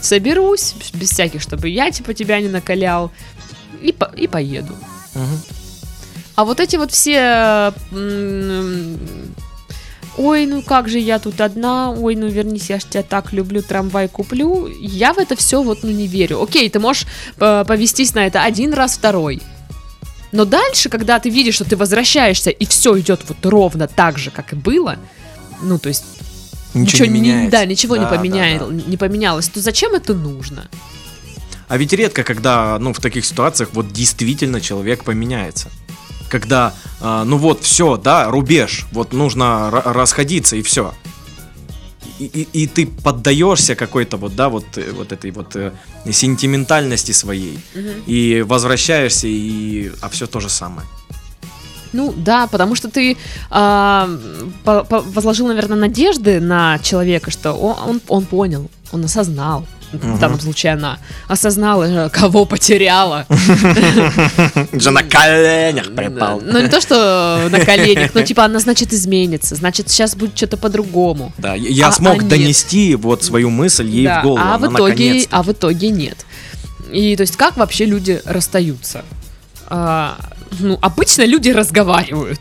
Соберусь, 0.00 0.74
без 0.94 1.10
всяких, 1.10 1.40
чтобы 1.42 1.68
я, 1.68 1.90
типа, 1.90 2.14
тебя 2.14 2.40
не 2.40 2.48
накалял. 2.48 3.10
И, 3.82 3.92
по- 3.92 4.12
и 4.16 4.26
поеду. 4.26 4.74
А 6.34 6.44
вот 6.44 6.60
эти 6.60 6.76
вот 6.76 6.92
все... 6.92 7.72
Ой, 10.18 10.46
ну 10.46 10.62
как 10.62 10.88
же 10.88 10.98
я 10.98 11.18
тут 11.18 11.42
одна, 11.42 11.90
ой, 11.90 12.16
ну 12.16 12.26
вернись, 12.28 12.70
я 12.70 12.78
ж 12.78 12.84
тебя 12.84 13.02
так 13.02 13.34
люблю, 13.34 13.60
трамвай 13.62 14.08
куплю. 14.08 14.66
Я 14.80 15.12
в 15.12 15.18
это 15.18 15.36
все 15.36 15.62
вот, 15.62 15.82
ну, 15.82 15.90
не 15.90 16.06
верю. 16.06 16.42
Окей, 16.42 16.70
ты 16.70 16.78
можешь 16.78 17.06
э, 17.38 17.64
повестись 17.68 18.14
на 18.14 18.26
это 18.26 18.42
один 18.42 18.72
раз, 18.72 18.96
второй. 18.96 19.42
Но 20.32 20.46
дальше, 20.46 20.88
когда 20.88 21.18
ты 21.18 21.28
видишь, 21.28 21.56
что 21.56 21.64
ты 21.64 21.76
возвращаешься, 21.76 22.48
и 22.50 22.64
все 22.64 22.98
идет 22.98 23.20
вот 23.28 23.44
ровно 23.44 23.88
так 23.88 24.16
же, 24.16 24.30
как 24.30 24.54
и 24.54 24.56
было, 24.56 24.96
ну, 25.62 25.78
то 25.78 25.88
есть 25.88 26.04
Ничего 26.82 27.06
не 27.06 27.20
ни- 27.20 27.28
меняется. 27.28 27.50
да, 27.50 27.64
ничего 27.66 27.96
не, 27.96 28.02
Да, 28.04 28.10
да, 28.10 28.16
поменяет, 28.16 28.60
да. 28.60 28.90
не 28.90 28.96
поменялось, 28.96 29.48
то 29.48 29.60
зачем 29.60 29.94
это 29.94 30.14
нужно? 30.14 30.68
А 31.68 31.76
ведь 31.78 31.92
редко, 31.92 32.22
когда, 32.22 32.78
ну, 32.78 32.92
в 32.92 33.00
таких 33.00 33.24
ситуациях 33.24 33.70
вот 33.72 33.92
действительно 33.92 34.60
человек 34.60 35.04
поменяется. 35.04 35.68
Когда, 36.28 36.74
а, 37.00 37.24
ну 37.24 37.36
вот, 37.38 37.62
все, 37.62 37.96
да, 37.96 38.30
рубеж, 38.30 38.86
вот 38.92 39.12
нужно 39.12 39.70
ра- 39.72 39.92
расходиться 39.92 40.56
и 40.56 40.62
все. 40.62 40.94
И, 42.18 42.24
и- 42.24 42.48
и 42.62 42.66
ты 42.66 42.86
поддаешься 42.86 43.74
какой-то 43.74 44.16
вот, 44.16 44.34
да, 44.36 44.48
вот, 44.48 44.64
э, 44.78 44.90
вот 44.92 45.12
этой 45.12 45.30
вот 45.32 45.54
э, 45.56 45.72
сентиментальности 46.10 47.12
своей. 47.12 47.58
И 48.06 48.42
возвращаешься, 48.46 49.26
и... 49.28 49.92
а 50.00 50.08
все 50.08 50.26
то 50.26 50.40
же 50.40 50.48
самое. 50.48 50.86
Ну 51.92 52.12
да, 52.16 52.46
потому 52.46 52.74
что 52.74 52.88
ты 52.88 53.16
а, 53.50 54.08
по- 54.64 54.84
по- 54.84 55.00
возложил, 55.00 55.46
наверное, 55.46 55.78
надежды 55.78 56.40
на 56.40 56.78
человека, 56.80 57.30
что 57.30 57.52
он, 57.52 57.76
он, 57.88 58.00
он 58.08 58.24
понял, 58.24 58.70
он 58.92 59.04
осознал. 59.04 59.66
В 59.92 60.18
данном 60.18 60.40
случае 60.40 60.72
она 60.72 60.98
осознала, 61.28 61.84
э, 61.84 62.08
кого 62.10 62.44
потеряла. 62.44 63.24
Же 64.72 64.90
на 64.90 65.02
коленях 65.02 65.94
припал. 65.94 66.40
Ну 66.44 66.60
не 66.60 66.68
то, 66.68 66.80
что 66.80 67.46
на 67.50 67.60
коленях, 67.60 68.12
но 68.14 68.22
типа 68.22 68.44
она, 68.44 68.58
значит, 68.58 68.92
изменится, 68.92 69.54
значит, 69.54 69.88
сейчас 69.88 70.16
будет 70.16 70.36
что-то 70.36 70.56
по-другому. 70.56 71.32
Да, 71.38 71.54
я- 71.54 71.88
А- 71.88 71.92
смог 71.92 72.22
а 72.22 72.24
в 72.24 72.96
вот 72.96 73.22
свою 73.22 73.50
мысль 73.50 73.86
ей 73.86 74.08
в 74.08 74.22
голову. 74.22 74.40
а 74.42 74.58
в 74.58 74.72
итоге, 74.72 75.24
а 75.30 75.42
в 75.42 75.52
итоге 75.52 75.90
нет. 75.90 76.18
И 76.92 77.16
то 77.16 77.22
есть 77.22 77.36
как 77.36 77.56
вообще 77.56 77.84
люди 77.84 78.20
расстаются? 78.24 79.04
А, 79.68 80.16
ну, 80.58 80.78
обычно 80.82 81.24
люди 81.26 81.50
разговаривают. 81.50 82.40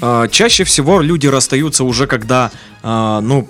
А, 0.00 0.28
чаще 0.28 0.64
всего 0.64 1.00
люди 1.00 1.26
расстаются 1.26 1.84
уже 1.84 2.06
когда, 2.06 2.50
а, 2.82 3.20
ну, 3.20 3.48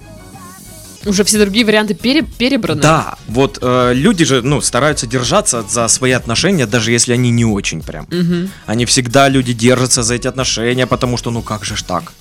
Уже 1.07 1.23
все 1.25 1.39
другие 1.39 1.65
варианты 1.65 1.95
пере- 1.95 2.23
перебраны. 2.39 2.81
Да, 2.83 3.17
вот 3.29 3.59
э, 3.63 3.93
люди 3.95 4.25
же, 4.25 4.43
ну, 4.43 4.61
стараются 4.61 5.07
держаться 5.07 5.63
за 5.63 5.89
свои 5.89 6.11
отношения, 6.13 6.67
даже 6.67 6.91
если 6.91 7.13
они 7.15 7.31
не 7.31 7.45
очень 7.45 7.83
прям. 7.83 8.07
Мгм. 8.11 8.51
Они 8.67 8.85
всегда, 8.85 9.29
люди, 9.29 9.53
держатся 9.53 10.03
за 10.03 10.15
эти 10.15 10.27
отношения, 10.27 10.87
потому 10.87 11.17
что, 11.17 11.31
ну, 11.31 11.43
как 11.43 11.65
же 11.65 11.77
ж 11.77 11.83
так? 11.85 12.13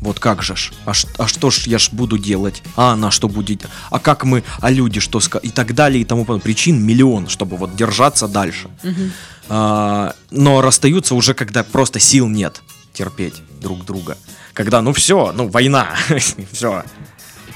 Вот 0.00 0.18
как 0.20 0.42
же 0.42 0.56
ж? 0.56 0.72
А, 0.84 0.92
ш- 0.94 1.08
а 1.18 1.26
что 1.26 1.50
ж 1.50 1.66
я 1.66 1.78
ж 1.78 1.88
буду 1.92 2.18
делать? 2.18 2.62
А 2.76 2.92
она 2.92 3.10
что 3.10 3.28
будет? 3.28 3.66
А 3.90 3.98
как 3.98 4.24
мы? 4.24 4.42
А 4.60 4.70
люди 4.70 5.00
что 5.00 5.20
ска... 5.20 5.38
И 5.38 5.48
так 5.50 5.74
далее, 5.74 6.02
и 6.02 6.04
тому 6.04 6.24
подобное. 6.24 6.42
Причин 6.44 6.82
миллион, 6.84 7.28
чтобы 7.28 7.56
вот 7.56 7.74
держаться 7.76 8.28
дальше. 8.28 8.68
Мгм. 8.82 9.12
А, 9.48 10.14
но 10.30 10.60
расстаются 10.60 11.14
уже, 11.14 11.34
когда 11.34 11.62
просто 11.64 11.98
сил 12.00 12.28
нет 12.28 12.62
терпеть 12.92 13.34
друг 13.60 13.84
друга. 13.84 14.16
Когда, 14.54 14.80
ну 14.80 14.92
все, 14.92 15.32
ну 15.32 15.48
война, 15.48 15.94
все. 16.52 16.82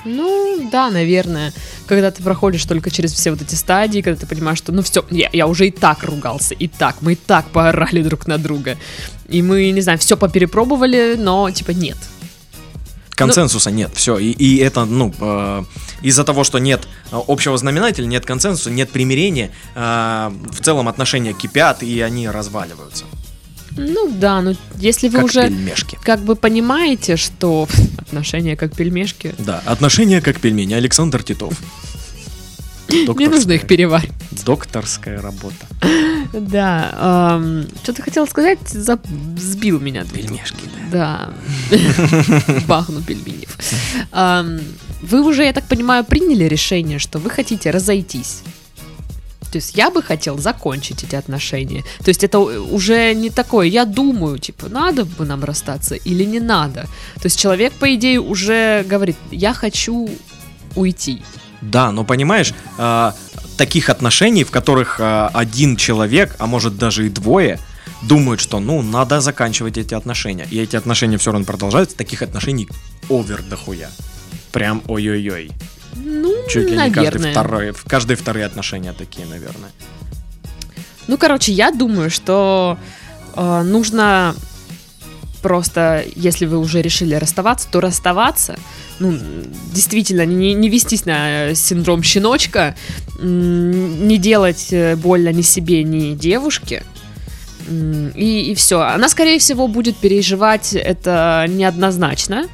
Ну, 0.05 0.69
да, 0.73 0.91
наверное. 0.91 1.53
Когда 1.87 2.11
ты 2.11 2.23
проходишь 2.23 2.65
только 2.65 2.91
через 2.91 3.13
все 3.13 3.31
вот 3.31 3.43
эти 3.43 3.55
стадии, 3.55 4.01
когда 4.01 4.21
ты 4.21 4.27
понимаешь, 4.27 4.59
что 4.59 4.73
ну 4.73 4.83
все, 4.83 5.05
я, 5.11 5.29
я 5.33 5.47
уже 5.47 5.67
и 5.69 5.71
так 5.71 6.05
ругался, 6.05 6.55
и 6.55 6.69
так, 6.69 6.97
мы 7.03 7.13
и 7.13 7.17
так 7.17 7.47
поорали 7.49 8.03
друг 8.09 8.27
на 8.27 8.39
друга. 8.39 8.79
И 9.29 9.43
мы, 9.43 9.71
не 9.71 9.81
знаю, 9.81 9.99
все 9.99 10.17
поперепробовали, 10.17 11.17
но 11.19 11.51
типа 11.51 11.71
нет. 11.73 11.99
Консенсуса 13.27 13.71
нет, 13.71 13.91
все. 13.95 14.19
И, 14.19 14.31
и 14.31 14.59
это, 14.59 14.85
ну, 14.85 15.13
э, 15.21 15.65
из-за 16.03 16.25
того, 16.25 16.45
что 16.45 16.59
нет 16.59 16.89
э, 17.13 17.19
общего 17.29 17.57
знаменателя, 17.57 18.07
нет 18.07 18.25
консенсуса, 18.27 18.71
нет 18.71 18.91
примирения, 18.91 19.51
э, 19.75 20.31
в 20.51 20.61
целом 20.61 20.89
отношения 20.89 21.33
кипят, 21.33 21.83
и 21.83 22.01
они 22.01 22.29
разваливаются. 22.29 23.05
Ну 23.77 24.11
да, 24.11 24.41
ну 24.41 24.57
если 24.79 25.09
вы 25.09 25.19
как 25.19 25.25
уже 25.25 25.43
пельмешки. 25.49 25.99
как 26.03 26.21
бы 26.21 26.35
понимаете, 26.35 27.17
что 27.17 27.69
отношения 27.99 28.57
как 28.57 28.75
пельмешки, 28.75 29.35
Да, 29.39 29.63
отношения 29.65 30.21
как 30.21 30.41
пельмени. 30.41 30.75
Александр 30.75 31.23
Титов. 31.23 31.55
Не 32.91 33.29
нужно 33.29 33.53
их 33.53 33.67
переваривать. 33.67 34.45
Докторская 34.45 35.21
работа. 35.21 35.67
Да, 36.33 37.39
эм, 37.41 37.67
что 37.83 37.93
ты 37.93 38.03
хотел 38.03 38.25
сказать, 38.29 38.61
Заб- 38.73 39.05
сбил 39.37 39.81
меня. 39.81 40.05
Пельмешки, 40.05 40.63
да. 40.93 41.31
Да. 41.71 41.77
Бахну 42.69 43.03
пельменев. 43.03 43.59
Ам, 44.13 44.61
Вы 45.03 45.23
уже, 45.27 45.45
я 45.45 45.53
так 45.53 45.65
понимаю, 45.65 46.05
приняли 46.05 46.45
решение, 46.45 47.01
что 47.01 47.19
вы 47.19 47.31
хотите 47.31 47.71
разойтись. 47.71 48.43
То 49.51 49.57
есть 49.57 49.77
я 49.77 49.91
бы 49.91 50.03
хотел 50.03 50.39
закончить 50.39 51.03
эти 51.03 51.17
отношения. 51.17 51.83
То 52.05 52.11
есть 52.11 52.23
это 52.23 52.39
уже 52.39 53.13
не 53.15 53.31
такое, 53.31 53.67
я 53.67 53.85
думаю, 53.85 54.39
типа, 54.39 54.69
надо 54.69 55.05
бы 55.05 55.25
нам 55.25 55.43
расстаться 55.43 55.97
или 55.97 56.23
не 56.25 56.39
надо. 56.39 56.83
То 57.17 57.25
есть 57.25 57.41
человек, 57.41 57.73
по 57.73 57.93
идее, 57.93 58.21
уже 58.21 58.85
говорит, 58.89 59.17
я 59.33 59.53
хочу 59.53 60.09
уйти. 60.77 61.23
Да, 61.61 61.93
но 61.93 62.05
понимаешь, 62.05 62.55
а, 62.79 63.15
таких 63.57 63.91
отношений, 63.91 64.45
в 64.45 64.51
которых 64.51 64.97
а, 64.99 65.31
один 65.33 65.77
человек, 65.77 66.37
а 66.39 66.47
может 66.47 66.79
даже 66.79 67.07
и 67.07 67.11
двое, 67.11 67.59
думают, 68.03 68.41
что 68.41 68.61
ну 68.61 68.83
надо 68.83 69.21
заканчивать 69.21 69.79
эти 69.79 69.95
отношения. 69.95 70.47
И 70.51 70.59
эти 70.59 70.77
отношения 70.77 71.19
все 71.19 71.33
равно 71.33 71.47
продолжаются, 71.47 71.97
таких 71.97 72.23
отношений 72.23 72.69
овер 73.09 73.43
дохуя. 73.43 73.91
Прям 74.53 74.83
ой-ой-ой. 74.89 75.51
Ну, 75.95 76.35
Чуть 76.49 76.71
ли 76.71 76.77
не 76.77 76.91
каждый 76.91 77.19
наверное. 77.21 77.31
второй, 77.33 77.75
каждые 77.87 78.17
вторые 78.17 78.47
отношения 78.47 78.93
такие, 78.93 79.27
наверное. 79.27 79.71
Ну, 81.09 81.19
короче, 81.19 81.53
я 81.53 81.73
думаю, 81.73 82.11
что 82.11 82.79
э, 83.35 83.63
нужно 83.63 84.35
просто, 85.43 86.05
если 86.17 86.47
вы 86.47 86.59
уже 86.59 86.83
решили 86.83 87.15
расставаться, 87.15 87.69
то 87.71 87.81
расставаться. 87.81 88.57
Ну, 88.99 89.17
действительно, 89.73 90.25
не, 90.27 90.55
не 90.55 90.69
вестись 90.69 91.05
на 91.07 91.55
синдром 91.55 92.03
щеночка, 92.03 92.75
не 93.21 94.19
делать 94.19 94.69
э, 94.73 94.97
больно 94.97 95.31
ни 95.33 95.43
себе, 95.43 95.83
ни 95.85 96.15
девушке. 96.15 96.85
И, 97.69 98.51
и 98.51 98.55
все. 98.55 98.81
Она, 98.81 99.09
скорее 99.09 99.39
всего, 99.39 99.69
будет 99.69 99.97
переживать 99.97 100.73
это 100.75 101.47
неоднозначно. 101.49 102.47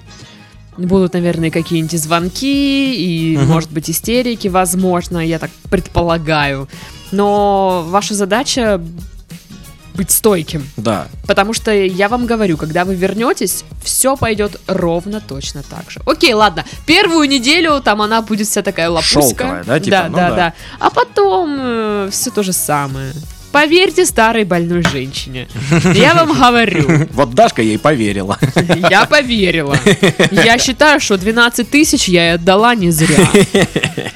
Будут, 0.76 1.14
наверное, 1.14 1.50
какие-нибудь 1.50 1.98
звонки 1.98 2.94
и, 2.94 3.36
Мгм. 3.38 3.46
может 3.46 3.70
быть, 3.72 3.88
истерики, 3.88 4.48
возможно, 4.48 5.18
я 5.18 5.38
так 5.38 5.50
предполагаю. 5.70 6.68
Но 7.12 7.84
ваша 7.88 8.14
задача 8.14 8.80
быть 9.96 10.10
стойким. 10.10 10.68
Да. 10.76 11.08
Потому 11.26 11.52
что 11.54 11.72
я 11.72 12.08
вам 12.08 12.26
говорю, 12.26 12.56
когда 12.56 12.84
вы 12.84 12.94
вернетесь, 12.94 13.64
все 13.82 14.16
пойдет 14.16 14.60
ровно 14.66 15.20
точно 15.20 15.62
так 15.62 15.90
же. 15.90 16.00
Окей, 16.06 16.32
ладно. 16.34 16.64
Первую 16.86 17.28
неделю 17.28 17.80
там 17.80 18.02
она 18.02 18.22
будет 18.22 18.46
вся 18.46 18.62
такая 18.62 18.88
лопуська. 18.90 19.20
Шелковая, 19.22 19.64
да, 19.64 19.80
типа? 19.80 19.90
Да, 19.90 20.08
Ну 20.08 20.16
да, 20.16 20.28
да. 20.30 20.36
да. 20.36 20.54
А 20.78 20.90
потом 20.90 22.10
все 22.10 22.30
то 22.30 22.42
же 22.42 22.52
самое. 22.52 23.12
Поверьте 23.52 24.04
старой 24.04 24.44
больной 24.44 24.82
женщине. 24.82 25.48
Я 25.94 26.14
вам 26.14 26.32
говорю. 26.38 27.08
Вот 27.12 27.32
Дашка 27.34 27.62
ей 27.62 27.78
поверила. 27.78 28.38
Я 28.90 29.06
поверила. 29.06 29.76
Я 30.30 30.58
считаю, 30.58 31.00
что 31.00 31.16
12 31.16 31.70
тысяч 31.70 32.06
я 32.08 32.26
ей 32.26 32.34
отдала 32.34 32.74
не 32.74 32.90
зря. 32.90 33.26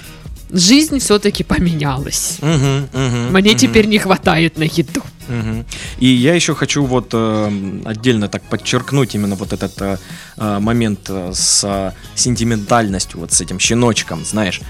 Жизнь 0.52 0.98
все-таки 0.98 1.44
поменялась. 1.44 2.38
Мгм, 2.40 2.88
мгм, 2.92 3.32
Мне 3.32 3.50
мгм. 3.52 3.58
теперь 3.58 3.86
не 3.86 3.98
хватает 3.98 4.58
на 4.58 4.64
еду. 4.64 5.02
Мгм. 5.30 5.64
И 6.00 6.06
я 6.06 6.34
еще 6.34 6.54
хочу 6.54 6.84
вот 6.84 7.10
э, 7.12 7.82
отдельно 7.84 8.28
так 8.28 8.42
подчеркнуть 8.42 9.14
именно 9.14 9.36
вот 9.36 9.52
этот 9.52 9.80
э, 9.80 9.98
э, 10.36 10.58
момент 10.58 11.00
э, 11.08 11.32
с 11.32 11.64
э, 11.64 11.92
сентиментальностью, 12.16 13.20
вот 13.20 13.32
с 13.32 13.40
этим 13.40 13.60
щеночком, 13.60 14.24
знаешь. 14.24 14.60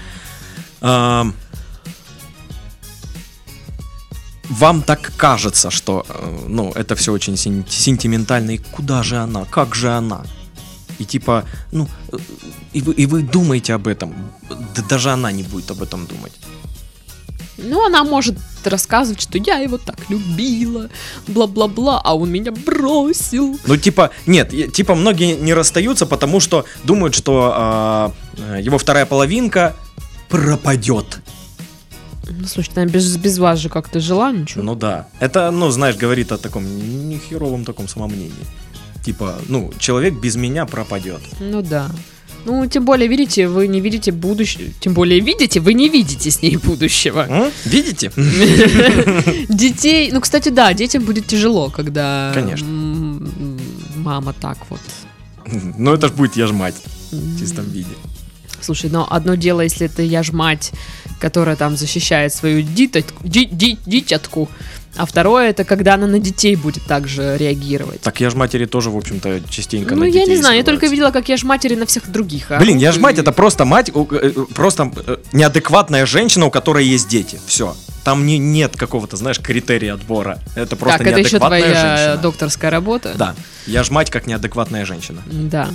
Ам, 0.81 1.33
вам 4.49 4.81
так 4.81 5.11
кажется, 5.17 5.71
что, 5.71 6.05
э, 6.09 6.45
ну, 6.47 6.71
это 6.75 6.95
все 6.95 7.11
очень 7.11 7.37
сен- 7.37 7.65
сентиментально, 7.69 8.51
и 8.51 8.57
куда 8.57 9.03
же 9.03 9.17
она, 9.17 9.45
как 9.45 9.75
же 9.75 9.89
она? 9.89 10.21
И 10.99 11.05
типа, 11.05 11.43
ну, 11.71 11.87
э, 12.11 12.17
и 12.73 12.81
вы, 12.81 12.93
и 12.93 13.05
вы 13.07 13.23
думаете 13.23 13.73
об 13.73 13.87
этом, 13.87 14.13
да 14.75 14.83
даже 14.89 15.09
она 15.09 15.31
не 15.31 15.43
будет 15.43 15.71
об 15.71 15.81
этом 15.81 16.05
думать. 16.05 16.33
Ну, 17.57 17.85
она 17.85 18.03
может 18.03 18.37
рассказывать, 18.63 19.21
что 19.21 19.37
я 19.37 19.57
его 19.57 19.77
так 19.77 19.97
любила, 20.09 20.89
бла-бла-бла, 21.27 22.01
а 22.03 22.15
он 22.15 22.31
меня 22.31 22.51
бросил. 22.51 23.59
Ну, 23.65 23.77
типа, 23.77 24.11
нет, 24.25 24.73
типа 24.73 24.95
многие 24.95 25.35
не 25.35 25.53
расстаются, 25.53 26.05
потому 26.05 26.39
что 26.39 26.65
думают, 26.83 27.15
что 27.15 27.53
а, 27.53 28.13
э, 28.37 28.59
его 28.61 28.77
вторая 28.77 29.05
половинка 29.05 29.75
пропадет. 30.29 31.21
Ну, 32.29 32.47
слушай, 32.47 32.71
там 32.73 32.87
без, 32.87 33.17
без 33.17 33.39
вас 33.39 33.59
же 33.59 33.69
как-то 33.69 33.99
жила, 33.99 34.31
ничего. 34.31 34.63
Ну 34.63 34.75
да. 34.75 35.07
Это, 35.19 35.51
ну, 35.51 35.69
знаешь, 35.69 35.97
говорит 35.97 36.31
о 36.31 36.37
таком 36.37 36.63
нехеровом 37.09 37.65
таком 37.65 37.87
самомнении. 37.87 38.31
Типа, 39.03 39.39
ну, 39.47 39.71
человек 39.79 40.13
без 40.13 40.35
меня 40.35 40.65
пропадет. 40.65 41.21
Ну 41.39 41.61
да. 41.61 41.89
Ну, 42.45 42.65
тем 42.67 42.85
более, 42.85 43.07
видите, 43.07 43.47
вы 43.47 43.67
не 43.67 43.81
видите 43.81 44.11
будущего. 44.11 44.63
Тем 44.79 44.93
более, 44.93 45.19
видите, 45.19 45.59
вы 45.59 45.73
не 45.73 45.89
видите 45.89 46.31
с 46.31 46.41
ней 46.41 46.57
будущего. 46.57 47.27
М? 47.29 47.51
Видите? 47.65 48.11
Детей. 49.49 50.11
Ну, 50.11 50.21
кстати, 50.21 50.49
да, 50.49 50.73
детям 50.73 51.03
будет 51.03 51.27
тяжело, 51.27 51.69
когда 51.69 52.31
Конечно. 52.33 52.67
мама 53.97 54.33
так 54.33 54.57
вот. 54.69 54.79
Ну, 55.77 55.93
это 55.93 56.07
ж 56.07 56.11
будет 56.11 56.35
я 56.37 56.47
ж 56.47 56.51
мать 56.51 56.75
в 57.11 57.39
чистом 57.39 57.65
виде. 57.65 57.95
Слушай, 58.61 58.89
но 58.89 59.07
одно 59.09 59.35
дело, 59.35 59.61
если 59.61 59.87
это 59.87 60.01
я 60.01 60.23
ж 60.23 60.31
мать, 60.31 60.71
которая 61.19 61.55
там 61.55 61.77
защищает 61.77 62.33
свою 62.33 62.61
дитятку, 62.61 63.23
ди- 63.27 63.49
ди- 63.51 63.77
дитятку, 63.85 64.49
а 64.97 65.05
второе 65.05 65.49
это 65.51 65.63
когда 65.63 65.93
она 65.93 66.07
на 66.07 66.19
детей 66.19 66.55
будет 66.55 66.83
также 66.83 67.37
реагировать. 67.37 68.01
Так 68.01 68.19
я 68.19 68.29
ж 68.29 68.35
матери 68.35 68.65
тоже, 68.65 68.89
в 68.89 68.97
общем-то, 68.97 69.41
частенько 69.49 69.95
ну, 69.95 70.01
на 70.01 70.05
я 70.05 70.11
детей 70.11 70.35
не 70.35 70.37
знаю, 70.37 70.57
я 70.57 70.63
только 70.63 70.87
видела, 70.87 71.11
как 71.11 71.29
я 71.29 71.37
ж 71.37 71.43
матери 71.43 71.75
на 71.75 71.85
всех 71.85 72.11
других. 72.11 72.51
а. 72.51 72.59
Блин, 72.59 72.77
я 72.77 72.91
ж 72.91 72.97
мать, 72.97 73.17
это 73.17 73.31
просто 73.31 73.63
мать, 73.65 73.89
э, 73.93 74.05
э, 74.11 74.31
просто 74.53 74.91
э, 75.07 75.17
неадекватная 75.31 76.05
женщина, 76.05 76.45
у 76.47 76.51
которой 76.51 76.85
есть 76.85 77.07
дети. 77.07 77.39
Все. 77.45 77.75
Там 78.03 78.25
не, 78.25 78.37
нет 78.39 78.75
какого-то, 78.75 79.15
знаешь, 79.15 79.39
критерия 79.39 79.93
отбора. 79.93 80.39
Это 80.55 80.75
просто 80.75 80.97
Так, 80.99 81.07
это 81.07 81.19
еще 81.19 81.29
неадекватная 81.37 81.61
твоя 81.61 81.97
женщина. 81.97 82.17
докторская 82.17 82.71
работа? 82.71 83.13
Да. 83.15 83.35
Я 83.67 83.83
ж 83.83 83.91
мать 83.91 84.09
как 84.09 84.25
неадекватная 84.27 84.85
женщина. 84.85 85.21
Да. 85.27 85.69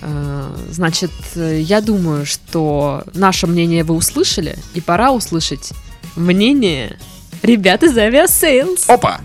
А, 0.00 0.54
Значит, 0.70 1.12
э, 1.36 1.60
я 1.60 1.80
думаю, 1.80 2.26
что 2.26 3.04
наше 3.14 3.46
мнение 3.46 3.84
вы 3.84 3.94
услышали, 3.94 4.58
и 4.74 4.80
пора 4.80 5.12
услышать 5.12 5.72
мнение 6.16 6.98
ребят 7.42 7.84
из 7.84 7.96
Aviasales. 7.96 8.84
Опа! 8.88 9.20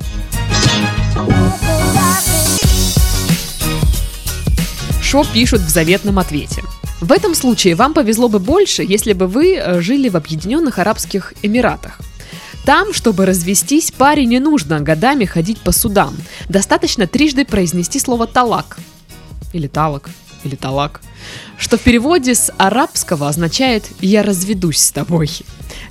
Что 5.02 5.26
пишут 5.34 5.62
в 5.62 5.70
заветном 5.70 6.20
ответе? 6.20 6.62
В 7.02 7.12
этом 7.12 7.34
случае 7.34 7.74
вам 7.74 7.96
повезло 7.96 8.30
бы 8.30 8.38
больше, 8.38 8.84
если 8.84 9.14
бы 9.14 9.26
вы 9.26 9.56
э, 9.56 9.82
жили 9.82 10.08
в 10.10 10.16
Объединенных 10.16 10.78
Арабских 10.78 11.34
Эмиратах. 11.42 12.00
Там, 12.64 12.94
чтобы 12.94 13.26
развестись, 13.26 13.90
паре 13.90 14.26
не 14.26 14.40
нужно 14.40 14.82
годами 14.82 15.26
ходить 15.26 15.62
по 15.62 15.72
судам. 15.72 16.16
Достаточно 16.48 17.08
трижды 17.08 17.44
произнести 17.44 18.00
слово 18.00 18.28
«талак». 18.28 18.78
Или 19.54 19.66
«талак», 19.66 20.12
или 20.44 20.56
«талак». 20.56 21.02
что 21.58 21.78
в 21.78 21.82
переводе 21.82 22.36
с 22.36 22.52
арабского 22.58 23.28
означает 23.28 23.86
«я 24.00 24.24
разведусь 24.24 24.80
с 24.80 24.92
тобой». 24.92 25.30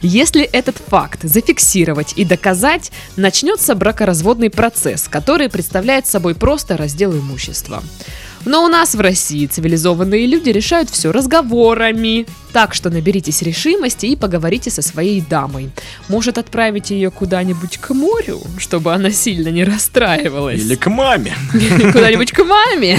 Если 0.00 0.42
этот 0.42 0.76
факт 0.78 1.20
зафиксировать 1.22 2.14
и 2.16 2.24
доказать, 2.24 2.90
начнется 3.16 3.74
бракоразводный 3.74 4.50
процесс, 4.50 5.08
который 5.08 5.48
представляет 5.48 6.06
собой 6.06 6.34
просто 6.34 6.76
раздел 6.76 7.12
имущества. 7.12 7.82
Но 8.48 8.64
у 8.64 8.68
нас 8.68 8.94
в 8.94 9.00
России 9.00 9.44
цивилизованные 9.44 10.26
люди 10.26 10.48
решают 10.48 10.88
все 10.88 11.12
разговорами. 11.12 12.26
Так 12.54 12.72
что 12.72 12.88
наберитесь 12.88 13.42
решимости 13.42 14.06
и 14.06 14.16
поговорите 14.16 14.70
со 14.70 14.80
своей 14.80 15.20
дамой. 15.20 15.68
Может 16.08 16.38
отправить 16.38 16.90
ее 16.90 17.10
куда-нибудь 17.10 17.76
к 17.76 17.90
морю, 17.90 18.40
чтобы 18.56 18.94
она 18.94 19.10
сильно 19.10 19.48
не 19.50 19.64
расстраивалась. 19.64 20.62
Или 20.62 20.76
к 20.76 20.88
маме. 20.88 21.34
Куда-нибудь 21.52 22.32
к 22.32 22.42
маме. 22.42 22.98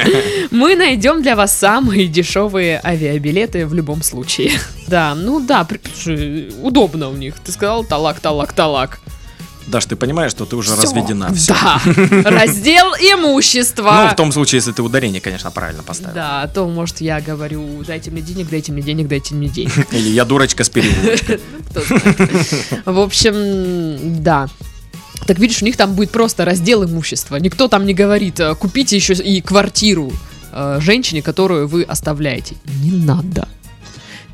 Мы 0.50 0.74
найдем 0.74 1.22
для 1.22 1.36
вас 1.36 1.56
самые 1.56 2.08
дешевые 2.08 2.80
авиабилеты 2.82 3.68
в 3.68 3.74
любом 3.74 4.02
случае. 4.02 4.58
Да, 4.88 5.14
ну 5.14 5.38
да, 5.38 5.68
удобно 6.62 7.10
у 7.10 7.14
них. 7.14 7.36
Ты 7.44 7.52
сказал 7.52 7.84
талак, 7.84 8.18
талак, 8.18 8.52
талак. 8.54 8.98
Даш, 9.70 9.84
ты 9.84 9.96
понимаешь, 9.96 10.32
что 10.32 10.46
ты 10.46 10.56
уже 10.56 10.72
Всё. 10.72 10.82
разведена. 10.82 11.32
Всё. 11.32 11.54
Да. 11.54 11.80
Раздел 12.30 12.86
имущества. 12.94 14.02
Ну, 14.04 14.10
в 14.10 14.16
том 14.16 14.32
случае, 14.32 14.58
если 14.58 14.72
ты 14.72 14.82
ударение, 14.82 15.20
конечно, 15.20 15.50
правильно 15.50 15.82
поставил. 15.82 16.14
Да, 16.14 16.46
то, 16.48 16.66
может, 16.66 17.00
я 17.00 17.20
говорю, 17.20 17.82
дайте 17.86 18.10
мне 18.10 18.20
денег, 18.20 18.48
дайте 18.50 18.72
мне 18.72 18.82
денег, 18.82 19.06
дайте 19.08 19.34
мне 19.34 19.48
денег. 19.48 19.72
Или 19.92 20.08
я 20.08 20.24
дурочка 20.24 20.64
с. 20.64 20.70
Кто 21.70 21.80
знает. 21.80 22.82
В 22.84 22.98
общем, 22.98 24.22
да. 24.22 24.48
Так 25.26 25.38
видишь, 25.38 25.62
у 25.62 25.64
них 25.64 25.76
там 25.76 25.94
будет 25.94 26.10
просто 26.10 26.44
раздел 26.44 26.84
имущества. 26.84 27.36
Никто 27.36 27.68
там 27.68 27.86
не 27.86 27.94
говорит, 27.94 28.40
э, 28.40 28.54
купите 28.56 28.96
еще 28.96 29.14
и 29.14 29.40
квартиру 29.40 30.12
э, 30.52 30.78
женщине, 30.80 31.22
которую 31.22 31.68
вы 31.68 31.84
оставляете. 31.84 32.56
Не 32.82 32.90
надо. 32.90 33.46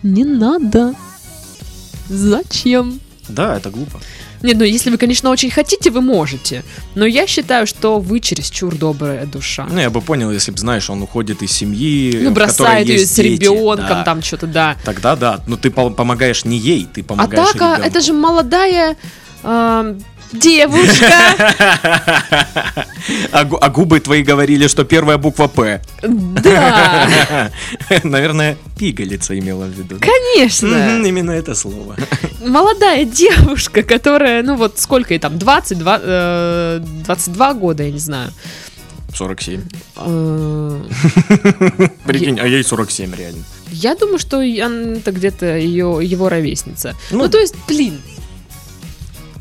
Не 0.02 0.24
надо. 0.24 0.94
Зачем? 2.08 3.00
Да, 3.28 3.56
это 3.56 3.70
глупо. 3.70 4.00
Нет, 4.46 4.56
ну 4.58 4.64
если 4.64 4.90
вы, 4.90 4.96
конечно, 4.98 5.30
очень 5.30 5.50
хотите, 5.50 5.90
вы 5.90 6.00
можете. 6.00 6.62
Но 6.94 7.04
я 7.04 7.26
считаю, 7.26 7.66
что 7.66 7.98
вы 7.98 8.20
чересчур 8.20 8.74
добрая 8.76 9.26
душа. 9.26 9.66
Ну, 9.70 9.80
я 9.80 9.90
бы 9.90 10.00
понял, 10.00 10.30
если 10.30 10.52
бы, 10.52 10.58
знаешь, 10.58 10.88
он 10.88 11.02
уходит 11.02 11.42
из 11.42 11.50
семьи, 11.52 12.20
Ну, 12.22 12.30
бросает 12.30 12.86
ее 12.88 13.04
с 13.04 13.18
ребенком, 13.18 13.76
Да. 13.88 14.04
там 14.04 14.22
что-то, 14.22 14.46
да. 14.46 14.76
Тогда 14.84 15.16
да. 15.16 15.40
Но 15.48 15.56
ты 15.56 15.68
пом- 15.70 15.94
помогаешь 15.94 16.44
не 16.44 16.56
ей, 16.58 16.86
ты 16.94 17.00
А 17.00 17.04
помогаешь 17.04 17.48
так, 17.52 17.62
а, 17.62 17.74
ребенку. 17.76 17.88
это 17.88 18.00
же 18.00 18.12
молодая 18.12 18.96
эм, 19.42 20.02
девушка. 20.32 21.12
А, 23.32 23.40
а 23.60 23.68
губы 23.70 24.00
твои 24.00 24.22
говорили, 24.22 24.66
что 24.66 24.84
первая 24.84 25.18
буква 25.18 25.46
П. 25.46 25.80
Да, 26.02 27.50
Наверное, 28.02 28.56
пигалица 28.78 29.38
имела 29.38 29.64
в 29.64 29.70
виду. 29.70 29.96
конечно. 30.00 30.66
Именно 31.06 31.30
это 31.32 31.54
слово. 31.54 31.96
Молодая 32.44 33.04
девушка, 33.04 33.82
которая, 33.82 34.42
ну 34.42 34.56
вот 34.56 34.78
сколько 34.78 35.14
ей 35.14 35.20
там, 35.20 35.38
22, 35.38 36.00
э, 36.02 36.80
22 37.04 37.54
года, 37.54 37.82
я 37.84 37.90
не 37.92 37.98
знаю. 37.98 38.32
47. 39.14 39.62
Э, 39.96 40.80
Прикинь, 42.06 42.38
а 42.40 42.46
ей 42.46 42.62
47 42.62 43.14
реально. 43.14 43.44
Я 43.70 43.94
думаю, 43.94 44.18
что 44.18 44.42
это 44.42 45.12
где-то 45.12 45.56
ее, 45.56 45.98
его 46.02 46.28
ровесница. 46.28 46.94
Ну, 47.10 47.24
Ну, 47.24 47.28
то 47.28 47.38
есть, 47.38 47.54
блин, 47.66 48.00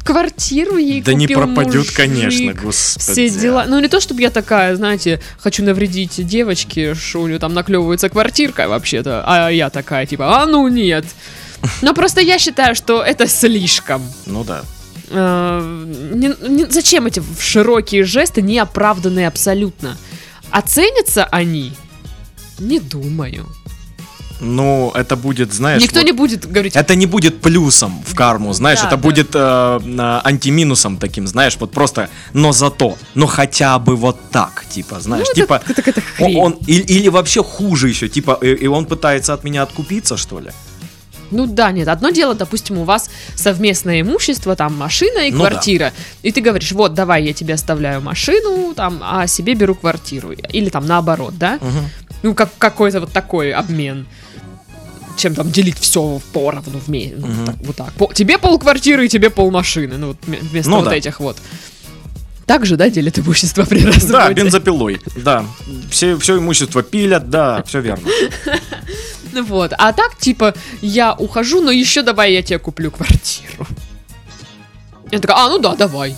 квартиру 0.06 0.78
ей 0.78 1.02
Да 1.02 1.14
не 1.14 1.28
пропадет, 1.28 1.76
мужик, 1.76 1.94
конечно, 1.96 2.54
господи. 2.54 3.12
Все 3.12 3.30
дела. 3.30 3.66
Ну, 3.68 3.80
не 3.82 3.88
то, 3.90 4.00
чтобы 4.00 4.22
я 4.22 4.30
такая, 4.30 4.76
знаете, 4.76 5.20
хочу 5.40 5.64
навредить 5.64 6.26
девочке, 6.26 6.94
что 6.96 7.22
у 7.24 7.28
нее 7.28 7.40
там 7.40 7.54
наклевывается 7.54 8.08
квартирка 8.10 8.70
вообще-то, 8.70 9.24
а 9.26 9.50
я 9.50 9.70
такая, 9.70 10.06
типа, 10.06 10.42
а 10.42 10.46
ну 10.46 10.68
нет. 10.68 11.06
Но 11.82 11.94
просто 11.94 12.22
я 12.22 12.38
считаю, 12.38 12.76
что 12.76 13.02
это 13.04 13.28
слишком. 13.28 14.02
Ну 14.28 14.44
да. 14.44 14.64
Э, 15.10 15.86
не- 16.14 16.50
не- 16.50 16.66
зачем 16.70 17.08
эти 17.08 17.22
широкие 17.40 18.04
жесты, 18.04 18.42
неоправданные 18.42 19.28
абсолютно? 19.28 19.98
Оценятся 20.52 21.26
они? 21.26 21.74
Не 22.60 22.80
думаю. 22.80 23.48
Ну, 24.42 24.92
это 24.94 25.16
будет, 25.16 25.54
знаешь... 25.54 25.82
Никто 25.82 26.00
вот- 26.00 26.06
не 26.06 26.12
будет 26.12 26.46
говорить, 26.46 26.76
Это 26.76 26.96
не 26.96 27.06
будет 27.06 27.42
плюсом 27.42 28.04
в 28.06 28.16
карму, 28.16 28.54
знаешь, 28.54 28.82
Да, 28.82 28.88
это 28.88 28.98
да. 28.98 29.02
будет 29.02 29.30
э, 29.34 29.80
антиминусом 30.26 30.98
таким, 30.98 31.26
знаешь, 31.28 31.58
вот 31.60 31.72
просто, 31.72 32.10
но 32.34 32.52
зато, 32.52 32.98
но 33.16 33.28
хотя 33.28 33.80
бы 33.80 33.96
вот 33.96 34.18
так, 34.32 34.66
типа, 34.70 35.00
знаешь, 35.00 35.28
ну, 35.30 35.34
типа, 35.42 35.62
это, 35.66 35.74
так 35.82 35.88
это 35.88 36.02
он, 36.20 36.36
он- 36.36 36.58
и- 36.68 36.98
или 36.98 37.08
вообще 37.10 37.44
хуже 37.44 37.88
еще, 37.90 38.10
типа, 38.10 38.38
и, 38.42 38.48
и 38.64 38.68
он 38.68 38.86
пытается 38.86 39.34
от 39.34 39.44
меня 39.46 39.64
откупиться, 39.64 40.18
что 40.18 40.40
ли? 40.42 40.52
Ну 41.32 41.48
да, 41.48 41.72
нет, 41.72 41.88
одно 41.88 42.10
дело, 42.12 42.36
допустим, 42.36 42.78
у 42.78 42.84
вас 42.84 43.10
совместное 43.36 44.02
имущество, 44.02 44.56
там 44.56 44.76
машина 44.78 45.20
и 45.28 45.32
Ну 45.32 45.44
да. 45.44 45.50
квартира, 45.50 45.92
и 46.24 46.32
ты 46.32 46.42
говоришь, 46.42 46.72
вот, 46.74 46.94
давай 46.94 47.24
я 47.24 47.34
тебе 47.34 47.54
оставляю 47.54 48.02
машину, 48.02 48.74
там, 48.76 49.00
а 49.02 49.28
себе 49.28 49.56
беру 49.56 49.76
квартиру, 49.76 50.34
или 50.34 50.70
там 50.70 50.86
наоборот, 50.86 51.38
да? 51.38 51.58
Ну, 52.24 52.34
как 52.36 52.50
какой-то 52.58 53.00
вот 53.00 53.12
такой 53.14 53.52
обмен. 53.54 54.06
Чем 55.18 55.34
там 55.36 55.50
делить 55.52 55.80
все 55.80 56.22
поровну 56.34 56.80
вместе. 56.86 57.16
Ну, 57.18 57.28
Мгм. 57.28 57.46
так, 57.46 57.56
вот 57.64 57.76
так. 57.76 57.94
По- 57.94 58.14
тебе 58.14 58.38
пол 58.38 58.60
квартиры 58.60 59.06
и 59.06 59.10
тебе 59.10 59.30
пол 59.30 59.50
машины. 59.52 59.98
Ну, 59.98 60.08
вот 60.08 60.18
вместо 60.26 60.70
Ну 60.70 60.78
вот 60.78 60.86
да. 60.86 60.96
этих 60.96 61.20
вот. 61.20 61.38
Так 62.46 62.66
же, 62.66 62.76
да, 62.78 62.90
делят 62.90 63.18
имущество 63.18 63.64
при 63.66 63.80
Да, 63.82 63.92
разводе? 63.92 64.34
бензопилой, 64.36 65.02
да, 65.16 65.46
все, 65.90 66.16
все 66.20 66.38
имущество 66.38 66.84
пилят, 66.84 67.30
да, 67.30 67.64
все 67.68 67.80
верно. 67.82 68.08
Ну 69.34 69.44
Вот. 69.46 69.74
А 69.78 69.94
так, 69.94 70.18
типа, 70.20 70.54
я 70.82 71.14
ухожу, 71.14 71.62
но 71.62 71.72
еще 71.72 72.04
давай 72.04 72.34
я 72.34 72.44
тебе 72.44 72.60
куплю 72.60 72.92
квартиру. 72.92 73.66
Я 75.12 75.20
такая, 75.20 75.38
а, 75.38 75.50
ну 75.50 75.58
да, 75.60 75.76
давай. 75.76 76.16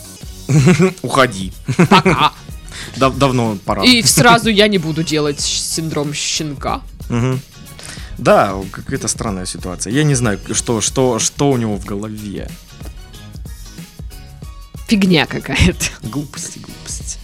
Уходи, 1.01 1.53
Пока. 1.89 2.31
Дав- 2.97 3.17
давно 3.17 3.57
пора. 3.65 3.83
И 3.83 4.01
сразу 4.03 4.49
я 4.49 4.67
не 4.67 4.77
буду 4.79 5.03
делать 5.03 5.39
синдром 5.39 6.13
щенка. 6.13 6.81
Мгм. 7.09 7.39
Да, 8.17 8.55
какая-то 8.71 9.07
странная 9.07 9.45
ситуация. 9.45 9.93
Я 9.93 10.03
не 10.03 10.15
знаю, 10.15 10.39
что, 10.51 10.81
что, 10.81 11.19
что 11.19 11.51
у 11.51 11.57
него 11.57 11.77
в 11.77 11.85
голове. 11.85 12.49
Фигня 14.87 15.25
какая-то. 15.25 15.85
Глупости, 16.03 16.59
глупости. 16.59 17.19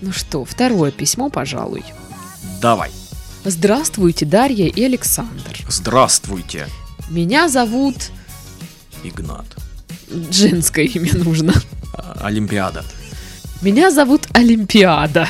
Ну 0.00 0.12
что, 0.12 0.44
второе 0.44 0.90
письмо, 0.90 1.30
пожалуй. 1.30 1.84
Давай. 2.60 2.90
Здравствуйте, 3.44 4.26
Дарья 4.26 4.66
и 4.66 4.82
Александр. 4.82 5.58
Здравствуйте, 5.68 6.66
Меня 7.10 7.48
зовут... 7.48 7.96
Игнат. 9.02 9.46
Женское 10.30 10.86
имя 10.86 11.12
нужно. 11.14 11.52
А, 11.92 12.22
Олимпиада. 12.24 12.84
Меня 13.62 13.90
зовут 13.90 14.28
Олимпиада. 14.32 15.28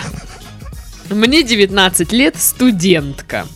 Мне 1.10 1.42
19 1.42 2.12
лет, 2.12 2.36
студентка. 2.40 3.46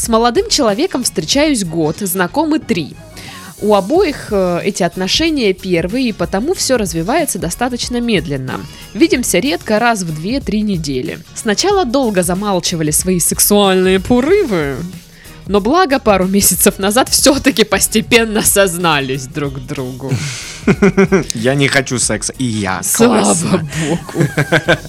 С 0.00 0.08
молодым 0.08 0.48
человеком 0.48 1.04
встречаюсь 1.04 1.62
год, 1.62 1.98
знакомы 1.98 2.58
три. 2.58 2.96
У 3.60 3.74
обоих 3.74 4.28
э, 4.30 4.60
эти 4.64 4.82
отношения 4.82 5.52
первые, 5.52 6.08
и 6.08 6.12
потому 6.12 6.54
все 6.54 6.78
развивается 6.78 7.38
достаточно 7.38 8.00
медленно. 8.00 8.60
Видимся 8.94 9.40
редко, 9.40 9.78
раз 9.78 10.02
в 10.02 10.18
2-3 10.18 10.60
недели. 10.62 11.18
Сначала 11.34 11.84
долго 11.84 12.22
замалчивали 12.22 12.92
свои 12.92 13.20
сексуальные 13.20 14.00
порывы, 14.00 14.76
но 15.46 15.60
благо 15.60 15.98
пару 15.98 16.26
месяцев 16.26 16.78
назад 16.78 17.10
все-таки 17.10 17.64
постепенно 17.64 18.40
сознались 18.40 19.26
друг 19.26 19.60
другу. 19.66 20.10
Я 21.34 21.54
не 21.54 21.68
хочу 21.68 21.98
секса, 21.98 22.32
и 22.38 22.44
я. 22.44 22.82
Слава 22.82 23.68
богу. 23.86 24.26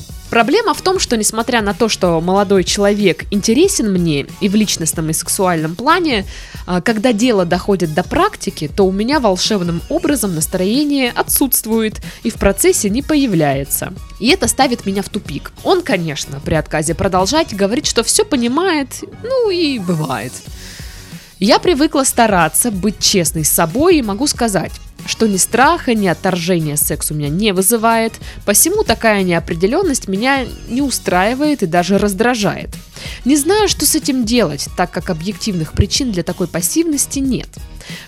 Проблема 0.32 0.74
в 0.74 0.82
том, 0.82 0.98
что 0.98 1.17
несмотря 1.17 1.62
на 1.62 1.74
то, 1.74 1.89
что 1.89 2.22
молодой 2.22 2.63
человек 2.63 3.26
интересен 3.32 3.91
мне 3.91 4.28
и 4.39 4.48
в 4.48 4.56
личностном 4.56 5.10
и 5.10 5.13
сексуальном 5.13 5.76
плане, 5.76 6.26
а, 6.65 6.80
когда 6.80 7.12
дело 7.12 7.44
доходит 7.44 7.94
до 7.94 8.04
практики, 8.04 8.72
то 8.74 8.86
у 8.86 8.94
меня 8.94 9.20
волшебным 9.20 9.82
образом 9.89 10.34
настроение 10.34 11.12
отсутствует 11.12 12.02
и 12.24 12.30
в 12.30 12.36
процессе 12.36 12.89
не 12.89 13.02
появляется. 13.02 13.91
И 14.22 14.30
это 14.30 14.48
ставит 14.48 14.86
меня 14.86 15.04
в 15.04 15.10
тупик. 15.10 15.52
Он, 15.65 15.82
конечно, 15.82 16.39
при 16.39 16.54
отказе 16.54 16.96
продолжать 16.96 17.54
говорит, 17.54 17.86
что 17.86 18.02
все 18.02 18.24
понимает, 18.24 19.04
ну 19.24 19.50
и 19.50 19.80
бывает. 19.80 20.32
Я 21.39 21.60
привыкла 21.60 22.06
стараться, 22.06 22.72
быть 22.72 23.00
честной 23.00 23.44
с 23.44 23.50
собой 23.50 23.98
и 23.98 24.02
могу 24.02 24.28
сказать, 24.28 24.72
что 25.06 25.28
ни 25.28 25.38
страха, 25.38 25.94
ни 25.94 26.08
отторжения 26.08 26.76
секс 26.76 27.12
у 27.12 27.14
меня 27.14 27.30
не 27.30 27.54
вызывает, 27.54 28.14
посему 28.46 28.84
такая 28.84 29.24
неопределенность 29.24 30.08
меня 30.08 30.46
не 30.70 30.82
устраивает 30.82 31.64
и 31.64 31.68
даже 31.68 31.98
раздражает. 31.98 32.70
Не 33.26 33.36
знаю, 33.36 33.68
что 33.68 33.86
с 33.86 33.96
этим 33.96 34.26
делать, 34.26 34.68
так 34.78 34.92
как 34.92 35.10
объективных 35.10 35.74
причин 35.74 36.12
для 36.12 36.24
такой 36.24 36.48
пассивности 36.48 37.20
нет. 37.20 37.50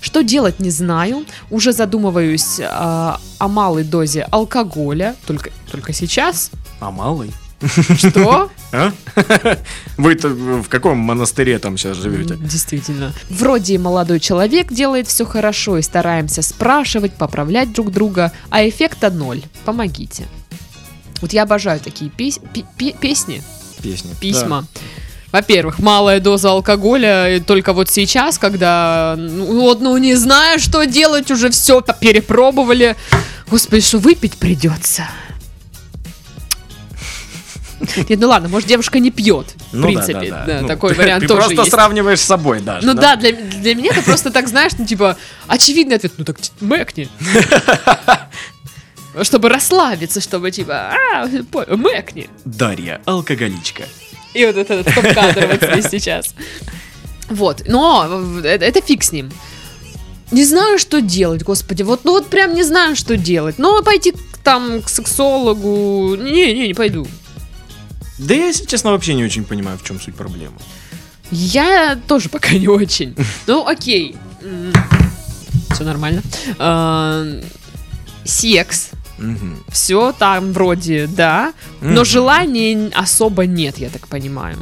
Что 0.02 0.22
делать 0.22 0.60
не 0.60 0.70
знаю, 0.70 1.26
уже 1.50 1.74
задумываюсь 1.74 2.60
а, 2.62 3.20
о 3.40 3.48
малой 3.48 3.84
дозе 3.84 4.28
алкоголя, 4.32 5.16
только, 5.26 5.52
только 5.72 5.94
сейчас, 5.94 6.52
А 6.80 6.92
малый? 6.92 7.32
Что? 7.98 8.52
А? 8.72 8.92
Вы-то 9.98 10.30
в 10.30 10.68
каком 10.70 10.98
монастыре 10.98 11.60
там 11.60 11.78
сейчас 11.78 11.98
живете? 11.98 12.36
Действительно. 12.36 13.14
Вроде 13.30 13.76
и 13.76 13.78
молодой 13.78 14.20
человек 14.20 14.72
делает 14.72 15.08
все 15.08 15.26
хорошо, 15.26 15.78
и 15.78 15.82
стараемся 15.82 16.42
спрашивать, 16.42 17.14
поправлять 17.14 17.72
друг 17.74 17.92
друга, 17.92 18.32
а 18.50 18.68
эффекта 18.68 19.10
ноль. 19.12 19.42
Помогите. 19.66 20.26
Вот 21.22 21.34
я 21.34 21.44
обожаю 21.44 21.80
такие 21.80 22.10
пес- 22.12 22.40
пе- 22.54 22.66
пе- 22.78 22.94
песни, 23.00 23.42
Песни. 23.82 24.14
письма. 24.20 24.66
Во-первых, 25.32 25.80
малая 25.80 26.20
доза 26.20 26.52
алкоголя, 26.52 27.36
и 27.36 27.40
только 27.40 27.74
вот 27.74 27.90
сейчас, 27.90 28.38
когда, 28.38 29.16
ну, 29.18 29.62
вот, 29.62 29.82
ну, 29.82 29.98
не 29.98 30.14
знаю, 30.16 30.60
что 30.60 30.84
делать, 30.86 31.32
уже 31.32 31.50
все 31.50 31.82
перепробовали. 31.82 32.96
Господи, 33.50 33.82
что 33.82 33.98
выпить 33.98 34.34
придется. 34.34 35.08
Нет, 38.10 38.20
ну 38.20 38.28
ладно, 38.28 38.50
может, 38.50 38.68
девушка 38.68 39.00
не 39.00 39.12
пьет. 39.12 39.48
В 39.72 39.76
Ну 39.76 39.88
принципе, 39.88 40.30
да, 40.32 40.40
да. 40.40 40.46
да, 40.46 40.62
Ну, 40.62 40.68
такой 40.68 40.92
ты- 40.92 40.96
вариант 41.02 41.22
Ты 41.22 41.28
тоже 41.28 41.42
просто 41.42 41.62
есть. 41.62 41.72
сравниваешь 41.72 42.20
с 42.20 42.24
собой 42.24 42.62
даже. 42.62 42.88
Ну 42.88 42.94
да, 42.94 43.16
для, 43.16 43.34
для 43.34 43.76
меня 43.76 43.92
это 43.92 44.02
просто 44.04 44.32
так, 44.32 44.48
знаешь, 44.48 44.72
ну 44.78 44.86
типа, 44.86 45.18
очевидный 45.48 45.98
ответ, 45.98 46.14
ну 46.18 46.26
так 46.26 46.38
мэкни. 46.62 47.10
Чтобы 49.22 49.50
расслабиться, 49.50 50.22
чтобы 50.22 50.50
типа, 50.50 50.96
а, 51.14 51.28
мэкни. 51.76 52.30
Дарья, 52.46 53.00
алкоголичка. 53.06 53.84
И 54.34 54.44
вот 54.46 54.58
этот 54.58 54.90
стоп-кадр 54.90 55.48
вот 55.48 55.70
здесь 55.72 55.92
сейчас. 55.92 56.34
Вот, 57.30 57.64
но 57.68 58.08
э, 58.44 58.48
это, 58.48 58.66
это 58.66 58.82
фиг 58.82 59.04
с 59.04 59.12
ним. 59.12 59.32
Не 60.32 60.44
знаю, 60.44 60.80
что 60.80 61.00
делать, 61.00 61.44
господи, 61.44 61.84
вот, 61.84 62.06
ну 62.06 62.14
вот 62.14 62.28
прям 62.28 62.56
не 62.56 62.64
знаю, 62.64 62.96
что 62.96 63.16
делать. 63.18 63.60
Ну, 63.60 63.84
пойти 63.84 64.16
там 64.44 64.82
к 64.82 64.90
сексологу, 64.90 66.16
не, 66.16 66.54
не, 66.54 66.68
не 66.70 66.74
пойду. 66.74 67.06
Да 68.18 68.34
я, 68.34 68.48
если 68.48 68.66
честно, 68.66 68.92
вообще 68.92 69.14
не 69.14 69.24
очень 69.24 69.44
понимаю, 69.44 69.78
в 69.78 69.84
чем 69.84 70.00
суть 70.00 70.16
проблемы. 70.16 70.56
Я 71.32 72.00
тоже 72.08 72.30
пока 72.30 72.54
не 72.54 72.68
очень. 72.68 73.16
Ну, 73.48 73.68
окей. 73.68 74.16
Все 75.72 75.84
нормально. 75.84 76.22
А, 76.60 77.26
Секс. 78.24 78.90
Все 79.70 80.12
там 80.12 80.54
вроде, 80.54 81.08
да. 81.08 81.54
Но 81.82 82.04
желания 82.04 82.92
особо 82.94 83.46
нет, 83.46 83.78
я 83.78 83.90
так 83.90 84.08
понимаю. 84.08 84.58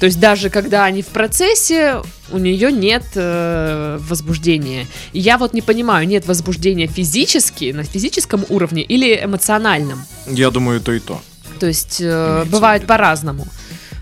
То 0.00 0.06
есть 0.06 0.18
даже 0.18 0.50
когда 0.50 0.84
они 0.84 1.00
в 1.02 1.06
процессе, 1.06 2.02
у 2.32 2.38
нее 2.38 2.72
нет 2.72 3.04
э, 3.14 3.98
возбуждения. 4.00 4.88
И 5.12 5.20
я 5.20 5.38
вот 5.38 5.54
не 5.54 5.62
понимаю, 5.62 6.08
нет 6.08 6.26
возбуждения 6.26 6.88
физически, 6.88 7.70
на 7.70 7.84
физическом 7.84 8.44
уровне 8.48 8.82
или 8.82 9.20
эмоциональном. 9.22 10.02
Я 10.26 10.50
думаю, 10.50 10.80
то 10.80 10.92
и 10.92 10.98
то. 10.98 11.22
То 11.62 11.68
есть 11.68 12.00
э, 12.00 12.42
виду. 12.80 12.88
по-разному. 12.88 13.46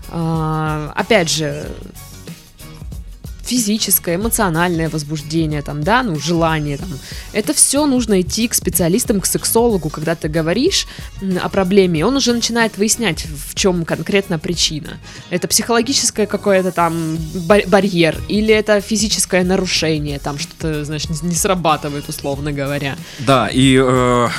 А, 0.09 0.91
опять 0.95 1.29
же, 1.29 1.67
физическое, 3.51 4.15
эмоциональное 4.15 4.87
возбуждение, 4.87 5.61
там, 5.61 5.83
да, 5.83 6.03
ну, 6.03 6.17
желание, 6.17 6.77
там, 6.77 6.87
это 7.33 7.53
все 7.53 7.85
нужно 7.85 8.21
идти 8.21 8.47
к 8.47 8.53
специалистам, 8.53 9.19
к 9.19 9.25
сексологу, 9.25 9.89
когда 9.89 10.15
ты 10.15 10.29
говоришь 10.29 10.87
о 11.43 11.49
проблеме, 11.49 12.05
он 12.05 12.15
уже 12.15 12.33
начинает 12.33 12.77
выяснять, 12.77 13.25
в 13.25 13.53
чем 13.55 13.83
конкретно 13.83 14.39
причина. 14.39 14.99
Это 15.29 15.49
психологическое 15.49 16.27
какое-то 16.27 16.71
там 16.71 17.17
ба- 17.45 17.67
барьер, 17.67 18.17
или 18.29 18.53
это 18.53 18.79
физическое 18.79 19.43
нарушение, 19.43 20.19
там 20.19 20.39
что-то, 20.39 20.85
значит, 20.85 21.21
не 21.21 21.35
срабатывает, 21.35 22.07
условно 22.07 22.53
говоря. 22.53 22.95
Да, 23.19 23.49
и 23.51 23.77
э, 23.77 24.29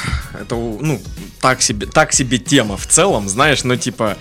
это, 0.40 0.54
ну, 0.54 1.02
так 1.42 1.60
себе, 1.60 1.86
так 1.86 2.14
себе 2.14 2.38
тема 2.38 2.78
в 2.78 2.86
целом, 2.86 3.28
знаешь, 3.28 3.62
но 3.64 3.76
типа 3.76 4.16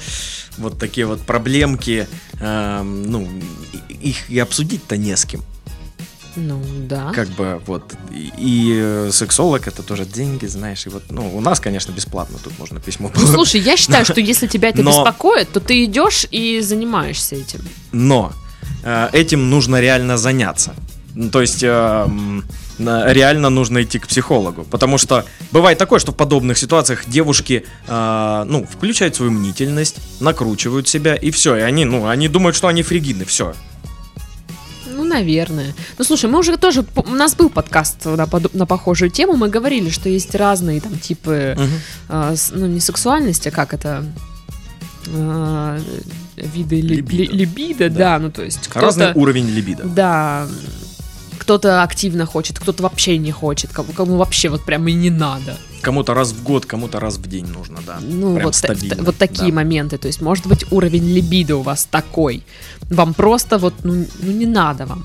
вот 0.57 0.79
такие 0.79 1.05
вот 1.05 1.21
проблемки, 1.21 2.07
эм, 2.39 3.03
ну, 3.11 3.27
их 3.89 4.29
и 4.29 4.39
обсудить-то 4.39 4.97
не 4.97 5.15
с 5.15 5.25
кем. 5.25 5.41
Ну, 6.35 6.61
да. 6.87 7.11
Как 7.13 7.27
бы 7.29 7.61
вот. 7.65 7.93
И, 8.11 8.31
и, 8.37 8.79
э, 8.81 9.09
сексолог 9.11 9.67
это 9.67 9.83
тоже 9.83 10.05
деньги, 10.05 10.45
знаешь. 10.45 10.85
И 10.85 10.89
вот, 10.89 11.03
ну, 11.09 11.35
у 11.35 11.41
нас, 11.41 11.59
конечно, 11.59 11.91
бесплатно 11.91 12.37
тут 12.43 12.57
можно 12.57 12.79
письмо 12.79 13.11
Ну, 13.13 13.27
слушай, 13.27 13.59
я 13.59 13.75
считаю, 13.75 14.05
что 14.05 14.21
если 14.21 14.47
тебя 14.47 14.69
это 14.69 14.81
Но- 14.81 14.91
беспокоит, 14.91 15.51
то 15.51 15.59
ты 15.59 15.83
идешь 15.83 16.25
и 16.31 16.61
занимаешься 16.61 17.35
этим. 17.35 17.59
Но 17.91 18.31
э, 18.83 19.09
этим 19.11 19.49
нужно 19.49 19.81
реально 19.81 20.17
заняться. 20.17 20.73
То 21.31 21.41
есть 21.41 21.63
э, 21.63 22.07
реально 22.79 23.49
нужно 23.49 23.81
идти 23.84 23.99
к 23.99 24.07
психологу. 24.07 24.63
Потому 24.63 24.97
что 24.97 25.25
бывает 25.51 25.77
такое, 25.77 25.99
что 25.99 26.12
в 26.12 26.15
подобных 26.15 26.57
ситуациях 26.57 27.03
девушки 27.07 27.65
э, 27.88 28.43
ну, 28.47 28.65
включают 28.65 29.15
свою 29.15 29.31
мнительность, 29.31 29.97
накручивают 30.19 30.88
себя, 30.88 31.15
и 31.15 31.31
все. 31.31 31.55
И 31.57 31.62
они, 31.62 31.86
ну, 31.86 32.07
они 32.07 32.27
думают, 32.27 32.55
что 32.55 32.67
они 32.67 32.84
фригидны, 32.84 33.25
все. 33.25 33.53
Ну, 34.88 35.03
наверное. 35.03 35.73
Ну, 35.97 36.03
слушай, 36.03 36.29
мы 36.29 36.39
уже 36.39 36.57
тоже... 36.57 36.86
У 36.95 37.15
нас 37.15 37.36
был 37.36 37.49
подкаст 37.49 38.05
на, 38.05 38.27
на 38.53 38.65
похожую 38.65 39.10
тему. 39.10 39.36
Мы 39.36 39.49
говорили, 39.49 39.89
что 39.89 40.10
есть 40.10 40.36
разные 40.36 40.81
там 40.81 40.97
типы... 40.97 41.57
а, 42.10 42.36
с- 42.36 42.51
ну, 42.53 42.65
не 42.67 42.79
сексуальности, 42.79 43.47
а 43.47 43.51
как 43.51 43.73
это... 43.73 44.03
а, 45.15 45.79
виды 46.36 46.81
ли- 46.81 46.97
Либидо. 46.97 47.23
ли- 47.23 47.27
либидо, 47.39 47.89
да. 47.89 47.97
Да. 47.97 48.19
ну, 48.19 48.31
то 48.31 48.43
есть 48.43 48.69
Разный 48.73 49.12
уровень 49.13 49.47
либидо. 49.49 49.84
Да, 49.86 50.47
кто-то 51.41 51.82
активно 51.82 52.27
хочет, 52.27 52.60
кто-то 52.60 52.84
вообще 52.84 53.17
не 53.17 53.32
хочет, 53.32 53.71
кому, 53.73 53.93
кому 53.93 54.17
вообще 54.17 54.49
вот 54.49 54.63
прям 54.63 54.88
и 54.88 54.93
не 54.93 55.10
надо. 55.10 55.58
Кому-то 55.82 56.13
раз 56.13 56.34
в 56.34 56.43
год, 56.43 56.67
кому-то 56.67 56.99
раз 56.99 57.17
в 57.17 57.27
день 57.27 57.47
нужно, 57.47 57.80
да. 57.88 57.97
Ну, 57.99 58.36
Прям 58.36 58.45
вот, 58.45 58.54
та- 58.54 58.75
стабильно, 58.75 58.95
та- 58.95 59.04
вот 59.04 59.17
такие 59.17 59.51
да. 59.51 59.56
моменты. 59.56 59.97
То 59.97 60.08
есть, 60.08 60.21
может 60.21 60.45
быть, 60.45 60.71
уровень 60.71 61.12
либидо 61.12 61.56
у 61.56 61.63
вас 61.63 61.88
такой. 61.89 62.43
Вам 62.91 63.15
просто 63.15 63.58
вот, 63.58 63.73
ну, 63.84 64.06
ну 64.21 64.32
не 64.32 64.45
надо 64.45 64.86
вам. 64.86 65.04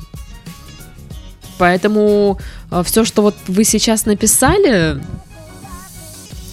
Поэтому 1.57 2.39
все, 2.85 3.07
что 3.07 3.23
вот 3.23 3.35
вы 3.49 3.65
сейчас 3.65 4.05
написали, 4.05 5.01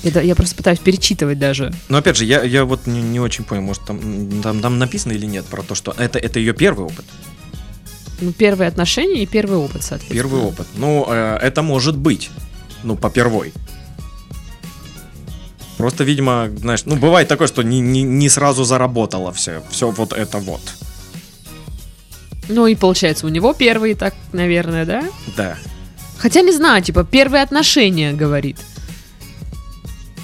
это 0.03 0.21
я 0.21 0.33
просто 0.33 0.55
пытаюсь 0.55 0.79
перечитывать 0.79 1.39
даже. 1.39 1.73
Но 1.89 1.97
опять 1.97 2.15
же, 2.15 2.23
я, 2.23 2.41
я 2.43 2.63
вот 2.63 2.87
не, 2.87 3.01
не 3.01 3.19
очень 3.19 3.43
понял, 3.43 3.63
может 3.63 3.83
там, 3.83 4.41
там, 4.41 4.61
там 4.61 4.79
написано 4.79 5.11
или 5.11 5.25
нет 5.25 5.43
про 5.45 5.61
то, 5.61 5.75
что 5.75 5.93
это, 5.97 6.19
это 6.19 6.39
ее 6.39 6.53
первый 6.53 6.85
опыт. 6.85 7.03
Ну, 8.21 8.31
первые 8.31 8.67
отношения 8.67 9.23
и 9.23 9.25
первый 9.25 9.57
опыт, 9.57 9.83
соответственно. 9.83 10.21
Первый 10.21 10.41
опыт. 10.41 10.67
Ну, 10.75 11.05
э, 11.07 11.37
это 11.41 11.61
может 11.61 11.97
быть. 11.97 12.29
Ну, 12.83 12.95
по 12.95 13.09
первой. 13.09 13.53
Просто, 15.77 16.03
видимо, 16.03 16.49
знаешь, 16.55 16.85
ну, 16.85 16.95
бывает 16.95 17.27
такое, 17.27 17.47
что 17.47 17.63
не, 17.63 17.79
не, 17.79 18.03
не 18.03 18.29
сразу 18.29 18.63
заработало 18.63 19.31
все. 19.31 19.63
Все 19.69 19.89
вот 19.89 20.13
это 20.13 20.37
вот. 20.37 20.61
Ну 22.49 22.67
и 22.67 22.75
получается, 22.75 23.25
у 23.25 23.29
него 23.29 23.53
первый, 23.53 23.95
так, 23.95 24.13
наверное, 24.33 24.85
да? 24.85 25.03
Да. 25.35 25.57
Хотя 26.17 26.41
не 26.41 26.51
знаю, 26.51 26.83
типа, 26.83 27.03
первые 27.03 27.43
отношения, 27.43 28.13
говорит. 28.13 28.57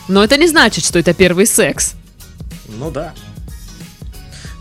Но 0.07 0.23
это 0.23 0.37
не 0.37 0.47
значит, 0.47 0.85
что 0.85 0.99
это 0.99 1.13
первый 1.13 1.45
секс. 1.45 1.93
Ну 2.67 2.91
да. 2.91 3.13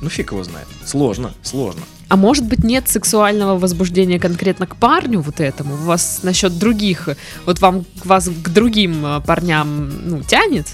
Ну, 0.00 0.08
фиг 0.08 0.32
его 0.32 0.44
знает. 0.44 0.66
Сложно, 0.84 1.34
сложно. 1.42 1.82
А 2.08 2.16
может 2.16 2.46
быть 2.46 2.64
нет 2.64 2.88
сексуального 2.88 3.58
возбуждения 3.58 4.18
конкретно 4.18 4.66
к 4.66 4.76
парню 4.76 5.20
вот 5.20 5.40
этому? 5.40 5.74
У 5.74 5.78
вас 5.78 6.20
насчет 6.22 6.58
других, 6.58 7.08
вот 7.44 7.60
вам 7.60 7.84
вас 8.04 8.28
к 8.28 8.48
другим 8.48 9.04
э, 9.04 9.20
парням 9.20 9.90
ну, 10.08 10.22
тянет? 10.22 10.66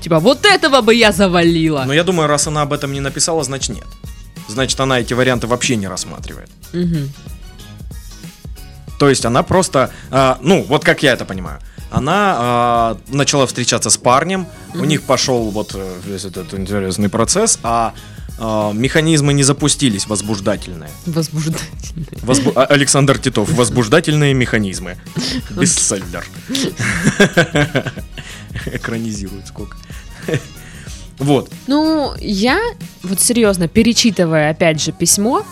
Типа, 0.00 0.18
вот 0.18 0.44
этого 0.44 0.80
бы 0.80 0.94
я 0.94 1.12
завалила. 1.12 1.84
Но 1.86 1.92
я 1.92 2.02
думаю, 2.02 2.26
раз 2.26 2.48
она 2.48 2.62
об 2.62 2.72
этом 2.72 2.92
не 2.92 3.00
написала, 3.00 3.44
значит 3.44 3.76
нет. 3.76 3.86
Значит, 4.48 4.80
она 4.80 4.98
эти 4.98 5.14
варианты 5.14 5.46
вообще 5.46 5.76
не 5.76 5.86
рассматривает. 5.86 6.50
Мгм. 6.72 7.08
То 8.98 9.08
есть 9.08 9.24
она 9.24 9.44
просто, 9.44 9.90
а, 10.10 10.38
ну, 10.42 10.64
вот 10.68 10.84
как 10.84 11.04
я 11.04 11.12
это 11.12 11.24
понимаю, 11.24 11.60
она 11.90 12.36
а, 12.38 12.98
начала 13.08 13.46
встречаться 13.46 13.90
с 13.90 13.96
парнем, 13.96 14.46
у 14.74 14.78
Мгм. 14.78 14.88
них 14.88 15.02
пошел 15.02 15.50
вот 15.50 15.72
э, 15.74 15.94
весь 16.06 16.24
этот 16.24 16.52
интересный 16.54 17.08
процесс, 17.08 17.58
а, 17.62 17.92
а, 18.38 18.72
механизмы 18.72 19.32
не 19.32 19.42
запустились 19.42 20.06
возбуждательные. 20.06 20.90
Возбуждательный. 21.06 22.06
Возбу- 22.22 22.52
а- 22.54 22.64
Александр 22.66 23.18
Титов, 23.18 23.50
возбуждательные 23.54 24.34
механизмы. 24.34 24.96
Бестселлер. 25.50 26.24
Экранизируют 28.66 29.46
сколько. 29.48 29.76
Вот. 31.18 31.50
Ну, 31.66 32.14
я, 32.20 32.60
вот 33.02 33.20
серьезно, 33.20 33.68
перечитывая 33.68 34.50
опять 34.50 34.80
же 34.82 34.92
письмо, 34.92 35.44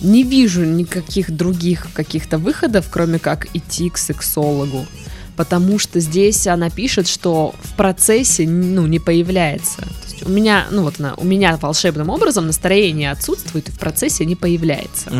не 0.00 0.22
вижу 0.22 0.64
никаких 0.64 1.30
других 1.30 1.86
каких-то 1.94 2.38
выходов, 2.38 2.86
кроме 2.90 3.18
как 3.18 3.46
идти 3.54 3.90
к 3.90 3.98
сексологу. 3.98 4.86
Потому 5.36 5.78
что 5.78 6.00
здесь 6.00 6.46
она 6.46 6.70
пишет, 6.70 7.08
что 7.08 7.54
в 7.62 7.74
процессе 7.74 8.46
ну, 8.46 8.86
не 8.86 8.98
появляется. 8.98 9.78
То 9.78 10.10
есть 10.10 10.26
у 10.26 10.28
меня, 10.28 10.66
ну 10.70 10.82
вот 10.82 11.00
она, 11.00 11.14
у 11.16 11.24
меня 11.24 11.56
волшебным 11.56 12.08
образом 12.08 12.46
настроение 12.46 13.10
отсутствует 13.10 13.68
и 13.68 13.72
в 13.72 13.78
процессе 13.78 14.24
не 14.24 14.36
появляется. 14.36 15.10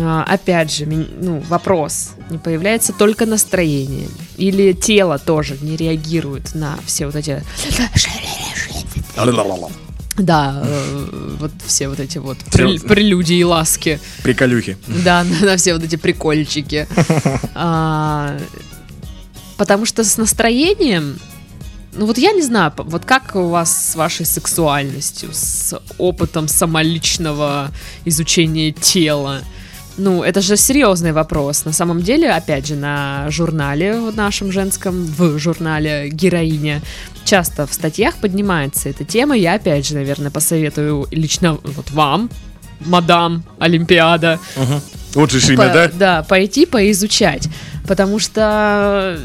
А, 0.00 0.24
опять 0.24 0.72
же, 0.72 0.86
ну, 0.86 1.40
вопрос. 1.48 2.12
Не 2.30 2.38
появляется 2.38 2.92
только 2.92 3.26
настроение? 3.26 4.08
Или 4.36 4.72
тело 4.72 5.18
тоже 5.18 5.56
не 5.60 5.76
реагирует 5.76 6.54
на 6.54 6.78
все 6.86 7.06
вот 7.06 7.16
эти... 7.16 7.42
Да, 10.18 10.62
э, 10.64 11.36
вот 11.38 11.52
все 11.64 11.88
вот 11.88 12.00
эти 12.00 12.18
вот 12.18 12.38
прел- 12.52 12.80
прелюдии 12.80 13.36
и 13.38 13.44
ласки. 13.44 14.00
Приколюхи. 14.22 14.76
Да, 14.86 15.24
на, 15.24 15.40
на 15.46 15.56
все 15.56 15.74
вот 15.74 15.82
эти 15.84 15.96
прикольчики. 15.96 16.86
А, 17.60 18.38
потому 19.56 19.84
что 19.84 20.04
с 20.04 20.16
настроением, 20.16 21.18
ну 21.96 22.06
вот 22.06 22.18
я 22.18 22.30
не 22.32 22.42
знаю, 22.42 22.72
вот 22.76 23.04
как 23.04 23.34
у 23.34 23.48
вас 23.48 23.90
с 23.92 23.96
вашей 23.96 24.26
сексуальностью, 24.26 25.30
с 25.32 25.80
опытом 25.98 26.46
самоличного 26.46 27.72
изучения 28.04 28.70
тела? 28.72 29.40
Ну, 29.98 30.22
это 30.22 30.40
же 30.40 30.56
серьезный 30.56 31.10
вопрос. 31.12 31.64
На 31.64 31.72
самом 31.72 32.02
деле, 32.02 32.30
опять 32.30 32.66
же, 32.68 32.76
на 32.76 33.26
журнале 33.30 33.98
в 34.00 34.16
нашем 34.16 34.52
женском, 34.52 35.04
в 35.04 35.38
журнале 35.38 36.08
«Героиня» 36.08 36.80
часто 37.24 37.66
в 37.66 37.72
статьях 37.74 38.14
поднимается 38.16 38.88
эта 38.88 39.04
тема. 39.04 39.36
Я, 39.36 39.54
опять 39.54 39.86
же, 39.86 39.94
наверное, 39.94 40.30
посоветую 40.30 41.06
лично 41.10 41.58
вот 41.64 41.90
вам, 41.90 42.30
мадам 42.80 43.42
Олимпиада, 43.58 44.38
Мгм. 44.56 44.80
Вот 45.14 45.32
же 45.32 45.40
ж 45.40 45.46
по- 45.56 45.62
имя, 45.64 45.90
да? 45.94 46.22
пойти 46.22 46.64
поизучать. 46.64 47.48
Потому 47.88 48.18
что, 48.20 49.18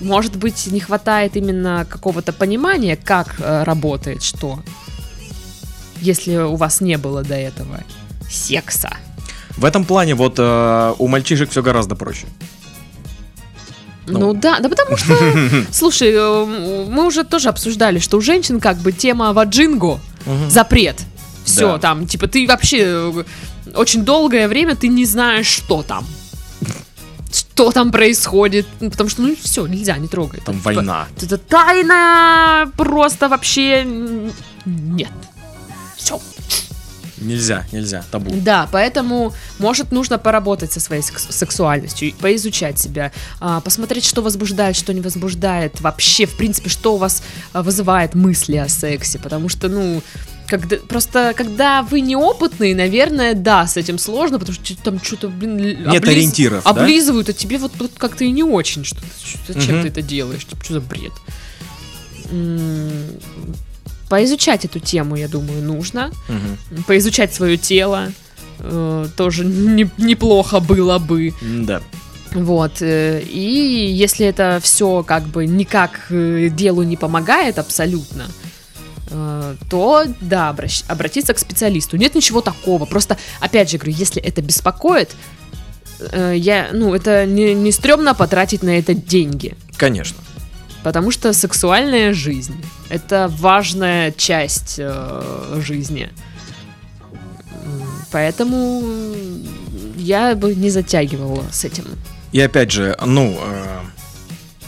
может 0.00 0.36
быть, 0.36 0.66
не 0.66 0.80
хватает 0.80 1.36
именно 1.36 1.86
какого-то 1.88 2.32
понимания, 2.32 2.96
как 2.96 3.36
э, 3.38 3.62
работает 3.64 4.22
что. 4.22 4.58
Если 6.00 6.34
у 6.36 6.56
вас 6.56 6.80
не 6.80 6.96
было 6.98 7.22
до 7.22 7.34
этого 7.36 7.78
секса. 8.28 8.96
В 9.56 9.64
этом 9.64 9.84
плане 9.84 10.14
вот 10.14 10.34
э, 10.38 10.94
у 10.98 11.08
мальчишек 11.08 11.50
все 11.50 11.62
гораздо 11.62 11.94
проще. 11.94 12.26
Ну, 14.06 14.18
Ну. 14.18 14.34
да, 14.34 14.58
да 14.58 14.68
потому 14.68 14.96
что, 14.96 15.14
слушай, 15.72 16.10
э, 16.12 16.44
мы 16.90 17.06
уже 17.06 17.22
тоже 17.24 17.48
обсуждали, 17.48 17.98
что 18.00 18.16
у 18.16 18.20
женщин 18.20 18.60
как 18.60 18.78
бы 18.78 18.92
тема 18.92 19.32
ваджинго, 19.32 20.00
Мгм. 20.26 20.50
запрет. 20.50 20.96
Все, 21.44 21.72
Да. 21.72 21.78
там, 21.78 22.06
типа, 22.06 22.26
ты 22.28 22.46
вообще 22.46 22.78
э, 22.84 23.24
очень 23.74 24.04
долгое 24.04 24.48
время 24.48 24.74
ты 24.74 24.88
не 24.88 25.04
знаешь, 25.04 25.46
что 25.46 25.82
там. 25.82 26.04
Что 27.32 27.70
там 27.72 27.90
происходит. 27.92 28.66
Ну, 28.80 28.90
Потому 28.90 29.08
что, 29.08 29.22
ну, 29.22 29.34
все, 29.40 29.66
нельзя, 29.66 29.96
не 29.98 30.06
трогай. 30.08 30.40
Там 30.44 30.56
Это, 30.56 30.62
типа, 30.70 30.74
война. 30.74 31.06
Это 31.20 31.38
тайна 31.38 32.70
просто 32.76 33.28
вообще 33.28 33.84
нет. 34.66 35.10
Все. 35.96 36.20
Нельзя, 37.22 37.64
нельзя, 37.72 38.04
табу. 38.10 38.30
Да, 38.34 38.68
поэтому, 38.72 39.32
может, 39.58 39.92
нужно 39.92 40.18
поработать 40.18 40.72
со 40.72 40.80
своей 40.80 41.02
секс- 41.02 41.26
сексуальностью, 41.30 42.12
поизучать 42.20 42.78
себя, 42.78 43.12
а, 43.40 43.60
посмотреть, 43.60 44.04
что 44.04 44.22
возбуждает, 44.22 44.76
что 44.76 44.92
не 44.92 45.00
возбуждает, 45.00 45.80
вообще, 45.80 46.26
в 46.26 46.36
принципе, 46.36 46.68
что 46.70 46.94
у 46.94 46.96
вас 46.98 47.22
а, 47.52 47.62
вызывает 47.62 48.14
мысли 48.14 48.56
о 48.56 48.68
сексе, 48.68 49.18
потому 49.18 49.48
что, 49.48 49.68
ну, 49.68 50.02
когда, 50.48 50.76
просто 50.76 51.32
когда 51.36 51.82
вы 51.82 52.00
неопытные, 52.00 52.74
наверное, 52.74 53.32
да, 53.34 53.66
с 53.66 53.76
этим 53.78 53.98
сложно, 53.98 54.38
потому 54.38 54.54
что 54.54 54.76
там 54.82 55.00
что-то, 55.02 55.28
блин, 55.28 55.88
Нет 55.88 56.06
ориентиров, 56.06 56.64
да? 56.64 56.70
облизывают, 56.70 57.28
а 57.28 57.32
тебе 57.32 57.56
вот, 57.58 57.72
вот 57.78 57.92
как-то 57.96 58.24
и 58.24 58.30
не 58.30 58.42
очень, 58.42 58.84
что 58.84 58.96
ты- 59.00 59.06
что- 59.24 59.52
зачем 59.54 59.76
Мгм. 59.76 59.82
ты 59.84 59.88
это 59.88 60.02
делаешь, 60.02 60.44
типа, 60.44 60.62
что 60.64 60.74
за 60.74 60.80
бред. 60.80 61.12
М, 62.30 63.18
Поизучать 64.16 64.66
эту 64.66 64.78
тему, 64.78 65.16
я 65.16 65.26
думаю, 65.26 65.62
нужно 65.62 66.10
Мгм. 66.28 66.84
поизучать 66.84 67.32
свое 67.34 67.56
тело. 67.56 68.12
э, 68.64 69.06
тоже 69.16 69.44
не- 69.44 69.90
неплохо 69.98 70.60
было 70.60 70.98
бы. 70.98 71.32
Да. 71.42 71.80
Вот. 72.34 72.80
э, 72.82 73.22
И 73.22 73.90
если 73.90 74.24
это 74.26 74.60
все 74.62 75.02
как 75.02 75.24
бы 75.24 75.46
никак 75.46 76.06
э, 76.10 76.48
делу 76.48 76.82
не 76.82 76.96
помогает 76.96 77.58
абсолютно, 77.58 78.26
э, 79.10 79.56
то 79.70 80.04
да, 80.20 80.50
обращ- 80.50 80.84
обратиться 80.88 81.32
к 81.34 81.38
специалисту. 81.38 81.96
Нет 81.96 82.14
ничего 82.14 82.40
такого. 82.42 82.84
Просто, 82.84 83.16
опять 83.40 83.70
же 83.70 83.78
говорю, 83.78 83.96
если 83.98 84.22
это 84.22 84.42
беспокоит, 84.42 85.10
я, 86.34 86.68
ну, 86.72 86.94
это 86.94 87.24
не, 87.26 87.54
не 87.54 87.72
стрёмно 87.72 88.14
потратить 88.14 88.62
на 88.62 88.78
это 88.78 88.94
деньги. 88.94 89.56
Конечно. 89.76 90.18
Потому 90.84 91.10
что 91.10 91.32
сексуальная 91.32 92.12
жизнь 92.12 92.54
это 92.92 93.28
важная 93.38 94.12
часть 94.12 94.76
э, 94.78 95.60
жизни. 95.64 96.10
Поэтому 98.10 98.82
я 99.96 100.34
бы 100.34 100.54
не 100.54 100.70
затягивала 100.70 101.44
с 101.50 101.64
этим. 101.64 101.84
И 102.32 102.40
опять 102.40 102.70
же, 102.70 102.96
ну, 103.04 103.38
э, 103.40 103.80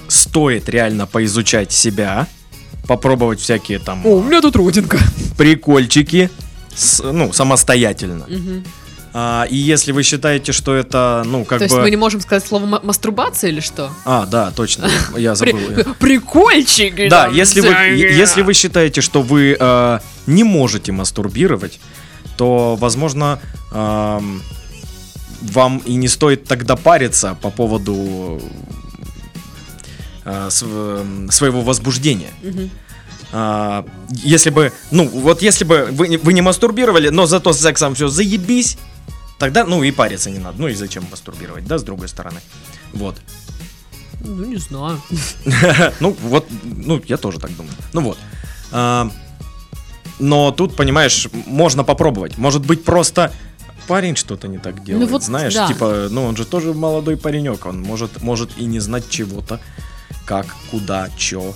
стоит 0.09 0.69
реально 0.69 1.07
поизучать 1.07 1.73
себя, 1.73 2.27
попробовать 2.87 3.41
всякие 3.41 3.79
там 3.79 4.05
меня 4.23 4.41
тут 4.41 4.57
родинка. 4.57 4.99
прикольчики, 5.37 6.31
с- 6.75 7.03
ну, 7.03 7.33
самостоятельно. 7.33 8.25
Мгм. 8.29 8.65
А, 9.17 9.47
и 9.49 9.55
если 9.57 9.93
вы 9.93 10.03
считаете, 10.03 10.51
что 10.51 10.75
это, 10.75 11.23
ну, 11.25 11.45
как 11.45 11.59
То 11.59 11.65
есть 11.67 11.75
бы... 11.77 11.83
мы 11.83 11.91
не 11.91 11.97
можем 11.97 12.21
сказать 12.21 12.45
слово 12.45 12.67
ма- 12.67 12.81
мастурбация 12.83 13.51
или 13.51 13.61
что? 13.61 13.93
А, 14.05 14.27
да, 14.27 14.51
точно, 14.51 14.91
я 15.17 15.37
забыл. 15.37 15.57
я. 15.71 15.85
Прикольчики! 16.01 17.07
Да, 17.09 17.29
если 17.29 17.61
вы, 17.61 17.69
если 17.69 18.43
вы 18.43 18.55
считаете, 18.55 19.03
что 19.03 19.23
вы 19.23 19.57
э, 19.59 19.99
не 20.27 20.43
можете 20.43 20.91
мастурбировать, 20.91 21.79
то, 22.37 22.75
возможно, 22.81 23.39
вам 23.71 24.43
и 25.85 25.95
не 25.95 26.09
стоит 26.09 26.47
тогда 26.47 26.75
париться 26.75 27.37
по 27.41 27.51
поводу 27.51 28.41
э, 30.25 30.49
св- 30.51 31.33
своего 31.33 31.61
возбуждения. 31.61 32.31
А, 33.33 33.87
если 34.25 34.51
бы, 34.51 34.73
ну, 34.91 35.07
вот 35.09 35.41
если 35.43 35.65
бы 35.65 35.89
вы, 35.93 36.09
не- 36.09 36.17
вы 36.19 36.33
не 36.33 36.43
мастурбировали, 36.43 37.11
но 37.11 37.27
зато 37.27 37.53
с 37.53 37.61
сексом 37.61 37.95
все 37.95 38.09
заебись, 38.09 38.77
тогда, 39.39 39.65
ну, 39.65 39.83
и 39.83 39.91
париться 39.91 40.31
не 40.31 40.39
надо. 40.39 40.61
Ну, 40.61 40.69
и 40.69 40.75
зачем 40.75 41.05
мастурбировать, 41.11 41.67
да, 41.67 41.79
с 41.79 41.83
другой 41.83 42.09
стороны. 42.09 42.41
Вот. 42.93 43.17
Ну, 44.21 44.45
не 44.45 44.57
знаю. 44.57 45.01
Ну, 46.01 46.17
вот, 46.23 46.47
ну, 46.63 47.03
я 47.07 47.17
тоже 47.17 47.39
так 47.39 47.55
думаю. 47.57 47.75
Ну 47.93 48.01
вот. 48.01 48.19
А, 48.73 49.11
но 50.19 50.51
тут, 50.51 50.77
понимаешь, 50.77 51.29
можно 51.47 51.85
попробовать. 51.85 52.39
Может 52.39 52.65
быть, 52.65 52.85
просто 52.85 53.33
парень 53.87 54.17
что-то 54.17 54.49
не 54.49 54.59
так 54.59 54.83
делает. 54.83 55.11
вот 55.11 55.23
знаешь, 55.23 55.55
да. 55.55 55.69
типа, 55.69 56.09
ну, 56.11 56.25
он 56.25 56.37
же 56.37 56.45
тоже 56.45 56.73
молодой 56.73 57.17
паренек. 57.17 57.67
Он 57.67 57.83
может, 57.83 58.23
может 58.23 58.57
и 58.57 58.65
не 58.65 58.81
знать 58.81 59.09
чего-то. 59.11 59.61
Как, 60.25 60.47
куда, 60.71 61.11
чё. 61.19 61.55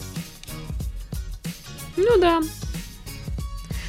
Ну 1.97 2.21
да. 2.21 2.41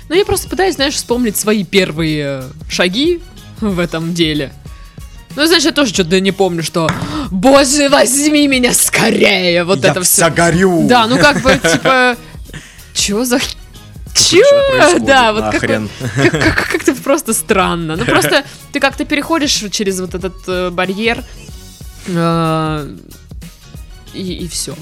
Ну 0.08 0.16
я 0.16 0.26
просто 0.26 0.50
пытаюсь, 0.50 0.76
знаешь, 0.76 0.96
вспомнить 0.96 1.38
свои 1.38 1.64
первые 1.64 2.44
шаги 2.68 3.22
в 3.62 3.80
этом 3.80 4.14
деле. 4.14 4.52
Ну, 5.36 5.46
знаешь, 5.46 5.64
я 5.64 5.72
тоже 5.72 5.94
что-то 5.94 6.20
не 6.20 6.32
помню, 6.32 6.64
что 6.64 6.90
Боже, 7.32 7.90
возьми 7.90 8.48
меня 8.48 8.74
скорее! 8.74 9.64
Вот 9.64 9.84
я 9.84 9.92
это 9.92 10.02
все. 10.02 10.30
горю! 10.30 10.88
Да, 10.88 11.08
ну 11.08 11.18
как 11.18 11.42
бы, 11.42 11.52
типа, 11.58 12.16
чё 12.94 13.24
за... 13.26 13.40
Происходит? 14.12 15.06
Да, 15.06 15.34
вот 15.34 15.44
как, 15.52 15.62
как, 15.62 16.32
как- 16.32 16.70
как-то 16.72 16.94
просто 16.96 17.34
странно. 17.34 17.96
Ну 17.96 18.06
просто 18.06 18.44
ты 18.74 18.80
как-то 18.80 19.06
переходишь 19.06 19.64
через 19.72 20.00
вот 20.02 20.14
этот 20.16 20.36
э, 20.48 20.70
барьер 20.72 21.24
э, 22.08 22.96
и, 24.14 24.34
и 24.34 24.48
все. 24.48 24.76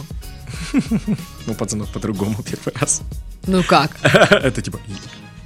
Ну, 1.45 1.53
пацанов, 1.53 1.91
по-другому 1.91 2.41
первый 2.41 2.73
раз. 2.79 3.01
Ну 3.45 3.63
как? 3.63 3.91
Это 4.03 4.61
типа, 4.61 4.79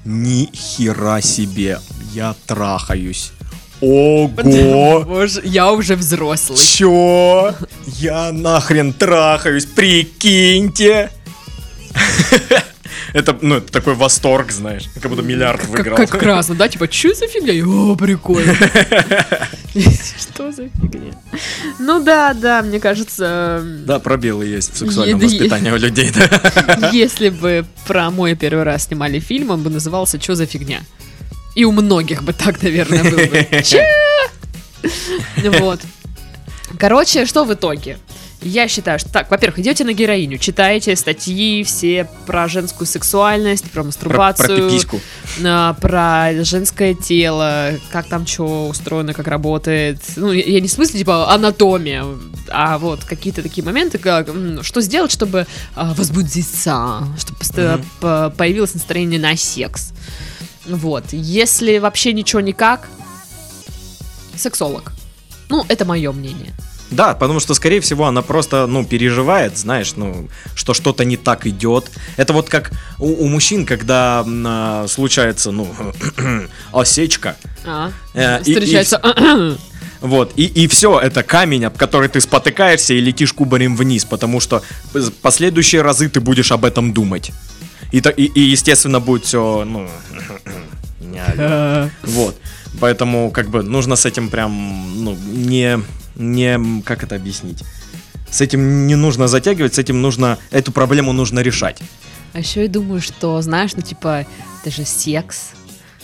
ни 0.06 0.50
хера 0.54 1.22
себе, 1.22 1.80
я 2.14 2.36
трахаюсь. 2.46 3.32
Ого! 3.80 5.04
Боже, 5.06 5.42
я 5.44 5.72
уже 5.72 5.96
взрослый. 5.96 6.58
Чё? 6.58 7.56
Я 7.86 8.32
нахрен 8.32 8.94
трахаюсь, 8.94 9.66
прикиньте! 9.66 11.10
Это, 13.14 13.38
ну, 13.42 13.56
это 13.56 13.70
такой 13.74 13.96
восторг, 13.96 14.52
знаешь, 14.52 14.84
как 15.02 15.12
будто 15.12 15.22
миллиард 15.22 15.60
Как, 15.60 15.70
выиграл. 15.70 15.98
как 15.98 16.12
красно, 16.12 16.56
да? 16.56 16.70
Типа, 16.70 16.90
что 16.90 17.14
за 17.14 17.28
фигня? 17.28 17.54
О, 17.68 17.96
прикольно. 17.98 18.54
Что 19.74 20.52
за 20.52 20.70
фигня? 20.70 21.12
Ну 21.78 22.02
да, 22.02 22.34
да, 22.34 22.62
мне 22.62 22.80
кажется, 22.80 23.62
Да, 23.86 24.00
пробелы 24.00 24.46
есть 24.46 24.74
в 24.74 24.78
сексуальном 24.78 25.20
воспитании 25.20 25.72
у 25.72 25.76
людей, 25.78 26.10
да. 26.14 26.90
если 26.94 27.30
бы 27.30 27.66
про 27.86 28.12
мой 28.12 28.36
первый 28.36 28.64
раз 28.64 28.86
снимали 28.86 29.20
фильм, 29.20 29.50
он 29.52 29.62
бы 29.62 29.70
назывался 29.70 30.18
«Чё 30.18 30.36
за 30.36 30.46
фигня?» 30.46 30.82
И 31.56 31.66
у 31.66 31.72
многих 31.72 32.24
бы 32.24 32.34
так, 32.34 32.62
наверное, 32.64 33.04
было 33.04 33.26
бы. 33.26 33.48
Чё? 33.64 33.80
Вот. 35.60 35.80
Короче, 36.80 37.26
что 37.26 37.44
в 37.44 37.54
итоге? 37.54 37.98
Я 38.44 38.68
считаю, 38.68 38.98
что 38.98 39.08
так, 39.12 39.30
во-первых, 39.30 39.60
идете 39.60 39.84
на 39.84 39.94
героиню, 39.94 40.40
читаете 40.40 40.96
статьи 40.96 41.64
все 41.64 42.08
про 42.26 42.48
женскую 42.48 42.88
сексуальность, 42.88 43.66
про 43.66 43.82
Про, 43.82 43.84
мастурбацию, 43.84 44.48
про 44.48 44.56
пипиську. 44.70 45.00
а, 45.46 45.74
про 45.76 46.44
женское 46.44 46.96
тело, 46.96 47.74
как 47.92 48.08
там 48.08 48.26
что 48.26 48.68
устроено, 48.68 49.14
как 49.14 49.28
работает. 49.28 50.00
Ну, 50.16 50.32
я 50.32 50.44
я 50.44 50.60
не 50.60 50.68
в 50.68 50.72
смысле, 50.72 50.98
типа, 51.00 51.32
анатомия, 51.32 52.04
а 52.50 52.80
вот 52.80 53.04
какие-то 53.04 53.44
такие 53.44 53.64
моменты, 53.64 54.00
как, 54.00 54.30
что 54.64 54.82
сделать, 54.82 55.12
чтобы 55.12 55.46
а, 55.76 55.94
возбудиться, 55.94 57.04
чтобы 57.20 57.40
Мгм. 57.76 57.86
по- 58.00 58.34
появилось 58.36 58.74
настроение 58.74 59.20
на 59.20 59.36
секс. 59.38 59.92
Вот. 60.66 61.06
Если 61.12 61.78
вообще 61.80 62.14
ничего 62.14 62.42
никак, 62.42 62.88
сексолог. 64.36 64.92
Ну, 65.50 65.66
это 65.68 65.86
мое 65.86 66.12
мнение. 66.12 66.54
Да, 66.92 67.14
потому 67.14 67.40
что, 67.40 67.54
скорее 67.54 67.80
всего, 67.80 68.06
она 68.08 68.22
просто, 68.22 68.68
ну, 68.68 68.86
переживает, 68.86 69.58
знаешь, 69.58 69.94
ну, 69.96 70.28
что 70.56 70.74
что-то 70.74 71.06
не 71.06 71.16
так 71.16 71.48
идет. 71.48 71.90
Это 72.18 72.34
вот 72.34 72.50
как 72.50 72.72
у, 73.00 73.08
у 73.26 73.28
мужчин, 73.30 73.66
когда 73.66 74.26
а, 74.28 74.86
случается, 74.90 75.52
ну, 75.52 75.74
осечка, 76.74 77.38
А, 77.66 77.92
Э, 78.14 78.40
и- 78.44 78.52
и 78.52 78.54
встречается... 78.56 79.02
вот, 80.02 80.34
и, 80.36 80.44
и 80.46 80.68
все, 80.68 81.00
это 81.00 81.24
камень, 81.24 81.64
об 81.66 81.78
который 81.78 82.10
ты 82.10 82.20
спотыкаешься 82.20 82.94
и 82.94 83.00
летишь 83.00 83.32
кубарем 83.32 83.78
вниз, 83.78 84.04
потому 84.04 84.42
что 84.42 84.62
последующие 85.22 85.82
разы 85.84 86.10
ты 86.10 86.20
будешь 86.20 86.52
об 86.52 86.66
этом 86.66 86.92
думать. 86.94 87.32
И, 87.92 87.98
и, 87.98 88.26
и, 88.26 88.40
естественно, 88.42 89.00
будет 89.00 89.26
все, 89.26 89.64
ну. 89.66 89.88
Вот. 92.04 92.38
Поэтому, 92.80 93.32
как 93.32 93.50
бы, 93.50 93.64
нужно 93.64 93.96
с 93.96 94.06
этим 94.06 94.30
прям, 94.30 95.04
ну, 95.04 95.16
не, 95.16 95.80
не, 96.16 96.82
как 96.84 97.04
это 97.04 97.16
объяснить? 97.16 97.64
С 98.30 98.40
этим 98.40 98.88
не 98.88 98.96
нужно 98.96 99.28
затягивать, 99.28 99.76
с 99.76 99.78
этим 99.80 100.02
нужно, 100.02 100.38
эту 100.52 100.72
проблему 100.72 101.12
нужно 101.12 101.42
решать. 101.42 101.82
А 102.34 102.40
еще 102.40 102.64
я 102.64 102.70
думаю, 102.70 103.02
что, 103.02 103.42
знаешь, 103.42 103.72
ну 103.76 103.82
типа, 103.82 104.26
это 104.62 104.74
же 104.74 104.86
секс, 104.86 105.50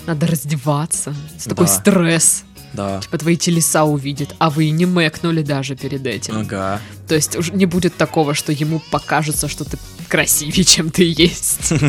надо 0.05 0.27
раздеваться. 0.27 1.15
Это 1.37 1.49
такой 1.49 1.67
Да. 1.67 1.71
стресс. 1.71 2.43
Да. 2.77 2.99
Типа 3.01 3.17
твои 3.17 3.35
телеса 3.35 3.83
увидят, 3.83 4.35
а 4.37 4.51
вы 4.51 4.65
и 4.65 4.69
не 4.69 4.85
мэкнули 4.85 5.41
даже 5.41 5.75
перед 5.75 6.05
этим. 6.05 6.37
Ага. 6.37 6.79
То 7.07 7.15
есть 7.15 7.35
уже 7.35 7.51
не 7.53 7.65
будет 7.65 7.95
такого, 7.97 8.35
что 8.35 8.51
ему 8.51 8.81
покажется, 8.91 9.47
что 9.47 9.65
ты 9.65 9.77
красивее, 10.07 10.63
чем 10.75 10.91
ты 10.91 11.03
есть. 11.15 11.73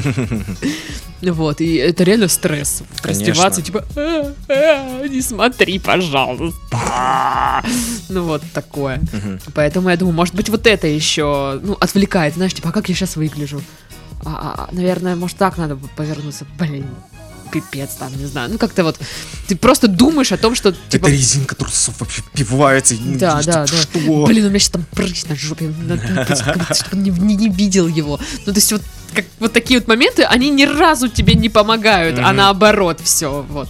Вот, 1.21 1.61
и 1.61 1.75
это 1.75 2.05
реально 2.05 2.29
стресс. 2.29 2.85
Раздеваться, 3.03 3.61
типа, 3.61 3.85
«А, 3.97 4.33
а, 4.49 5.09
не 5.09 5.21
смотри, 5.21 5.81
пожалуйста. 5.81 6.55
Ну 8.09 8.23
вот 8.23 8.43
такое. 8.55 9.01
Поэтому 9.53 9.89
я 9.91 9.97
думаю, 9.97 10.15
может 10.15 10.37
быть, 10.37 10.49
вот 10.49 10.69
это 10.69 10.87
еще, 10.87 11.59
ну, 11.61 11.77
отвлекает, 11.81 12.35
знаешь, 12.35 12.55
типа, 12.55 12.69
а 12.69 12.73
как 12.73 12.89
я 12.89 12.95
сейчас 12.95 13.17
выгляжу? 13.17 13.61
А, 14.25 14.31
а, 14.31 14.69
а, 14.69 14.69
наверное, 14.73 15.17
может, 15.17 15.37
так 15.37 15.59
надо 15.59 15.77
повернуться. 15.97 16.47
Блин, 16.57 16.87
пипец 17.49 17.91
там, 17.99 18.17
не 18.17 18.27
знаю. 18.27 18.51
Ну, 18.51 18.59
как-то 18.59 18.85
вот, 18.85 18.99
ты 19.47 19.57
просто 19.57 19.89
думаешь 19.89 20.33
о 20.33 20.37
том, 20.37 20.55
что, 20.55 20.73
типа, 20.73 21.07
Это 21.07 21.11
резинка 21.17 21.55
трусов 21.55 21.99
вообще 22.01 22.23
пивается. 22.35 22.95
и- 22.95 22.99
да, 23.17 23.43
что- 23.43 23.53
да, 23.53 23.67
да. 23.67 23.83
Что? 23.83 24.27
Блин, 24.27 24.47
у 24.47 24.49
меня 24.49 24.59
сейчас 24.59 24.71
там 24.71 24.85
прыщ 24.93 25.25
на 25.25 25.35
жопе. 25.37 25.73
Не, 26.93 27.11
не- 27.11 27.37
не 27.37 27.49
видел 27.49 27.89
его. 27.89 28.19
Ну, 28.47 28.53
то 28.53 28.59
есть, 28.59 28.73
вот, 28.73 28.83
как, 29.15 29.25
вот 29.41 29.53
такие 29.53 29.81
вот 29.81 29.89
моменты, 29.89 30.23
они 30.25 30.51
ни 30.51 30.65
разу 30.65 31.09
тебе 31.09 31.35
не 31.35 31.49
помогают, 31.49 32.19
а 32.19 32.29
Мгм. 32.29 32.37
наоборот 32.37 33.01
все, 33.03 33.45
вот. 33.49 33.69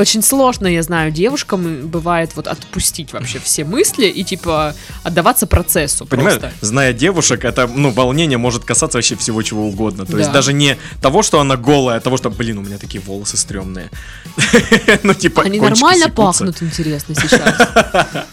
Очень 0.00 0.22
сложно, 0.22 0.66
я 0.66 0.82
знаю, 0.82 1.10
девушкам 1.10 1.86
бывает 1.88 2.30
вот 2.34 2.46
отпустить 2.46 3.12
вообще 3.12 3.38
все 3.38 3.64
мысли 3.64 4.06
и, 4.06 4.24
типа, 4.24 4.74
отдаваться 5.04 5.46
процессу 5.46 6.06
Понимаешь, 6.06 6.40
просто. 6.40 6.56
зная 6.66 6.92
девушек, 6.94 7.44
это, 7.44 7.66
ну, 7.66 7.90
волнение 7.90 8.38
может 8.38 8.64
касаться 8.64 8.96
вообще 8.96 9.14
всего 9.16 9.42
чего 9.42 9.66
угодно. 9.68 10.06
То 10.06 10.16
есть 10.16 10.30
Да. 10.30 10.34
даже 10.34 10.54
не 10.54 10.78
того, 11.02 11.22
что 11.22 11.38
она 11.40 11.56
голая, 11.56 11.98
а 11.98 12.00
того, 12.00 12.16
что, 12.16 12.30
блин, 12.30 12.58
у 12.58 12.62
меня 12.62 12.78
такие 12.78 13.00
волосы 13.02 13.36
стрёмные. 13.36 13.90
Ну, 15.02 15.12
типа, 15.14 15.42
Они 15.42 15.60
нормально 15.60 16.06
секутся. 16.06 16.44
пахнут, 16.44 16.62
интересно, 16.62 17.14
сейчас. 17.14 17.54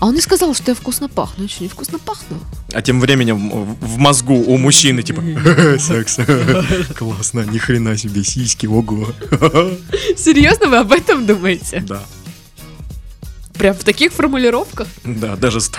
А 0.00 0.06
он 0.06 0.14
не 0.14 0.20
сказал, 0.20 0.54
что 0.54 0.70
я 0.70 0.74
вкусно 0.76 1.08
пахну. 1.08 1.42
Я 1.44 1.48
что, 1.48 1.62
не 1.64 1.68
вкусно 1.68 1.98
пахну? 1.98 2.38
А 2.72 2.82
тем 2.82 3.00
временем 3.00 3.50
в 3.50 3.86
в 3.86 3.98
мозгу 3.98 4.34
у 4.34 4.56
мужчины, 4.56 5.02
типа, 5.02 5.22
секс, 5.80 6.18
классно, 6.98 7.40
ни 7.40 7.58
хрена 7.58 7.96
себе, 7.96 8.22
сиськи, 8.22 8.66
ого. 8.66 9.08
Серьезно, 10.16 10.68
вы 10.68 10.76
об 10.78 10.92
этом 10.92 11.26
думаете? 11.26 11.80
Да, 11.80 12.02
Прям 13.54 13.74
в 13.74 13.82
таких 13.82 14.12
формулировках? 14.12 14.86
да, 15.04 15.34
даже 15.36 15.60
ст- 15.60 15.78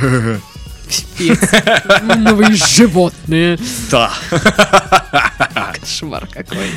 Пипец. 0.90 1.40
Ну 2.04 2.36
вы 2.36 2.54
животные. 2.56 3.58
Да. 3.92 4.12
Кошмар 5.80 6.28
какой. 6.28 6.68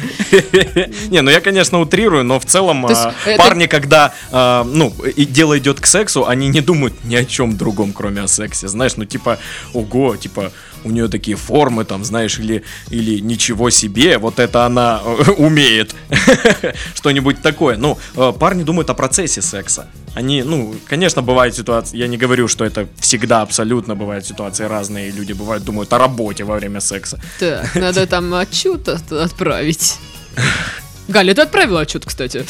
Не, 1.08 1.22
ну 1.22 1.30
я, 1.30 1.40
конечно, 1.40 1.80
утрирую, 1.80 2.24
но 2.24 2.38
в 2.38 2.44
целом 2.44 2.86
а, 2.86 3.14
парни, 3.36 3.66
когда, 3.66 4.12
а, 4.30 4.64
ну, 4.64 4.94
дело 5.16 5.58
идет 5.58 5.80
к 5.80 5.86
сексу, 5.86 6.26
они 6.26 6.48
не 6.48 6.60
думают 6.60 7.04
ни 7.04 7.16
о 7.16 7.24
чем 7.24 7.56
другом, 7.56 7.92
кроме 7.92 8.22
о 8.22 8.28
сексе. 8.28 8.68
Знаешь, 8.68 8.96
ну, 8.96 9.04
типа, 9.04 9.38
ого, 9.72 10.16
типа, 10.16 10.52
у 10.84 10.90
нее 10.90 11.08
такие 11.08 11.36
формы, 11.36 11.84
там, 11.84 12.04
знаешь, 12.04 12.38
или, 12.38 12.62
или 12.90 13.20
ничего 13.20 13.70
себе, 13.70 14.18
вот 14.18 14.38
это 14.38 14.66
она 14.66 15.00
э, 15.04 15.30
умеет. 15.32 15.94
Что-нибудь 16.94 17.40
такое. 17.42 17.76
Ну, 17.76 17.98
э, 18.16 18.32
парни 18.38 18.62
думают 18.62 18.90
о 18.90 18.94
процессе 18.94 19.42
секса. 19.42 19.86
Они, 20.14 20.42
ну, 20.42 20.74
конечно, 20.86 21.22
бывают 21.22 21.54
ситуации, 21.54 21.96
я 21.96 22.06
не 22.06 22.18
говорю, 22.18 22.46
что 22.48 22.64
это 22.64 22.86
всегда 23.00 23.40
абсолютно 23.42 23.94
бывают 23.94 24.26
ситуации 24.26 24.64
разные, 24.64 25.10
люди 25.10 25.32
бывают 25.32 25.64
думают 25.64 25.92
о 25.92 25.98
работе 25.98 26.44
во 26.44 26.56
время 26.56 26.80
секса. 26.80 27.18
Так, 27.40 27.74
надо 27.74 28.06
там 28.06 28.34
отчет 28.34 28.88
от- 28.88 29.12
отправить. 29.12 29.96
Галя, 31.08 31.34
ты 31.34 31.42
отправила 31.42 31.80
отчет, 31.80 32.04
кстати. 32.06 32.44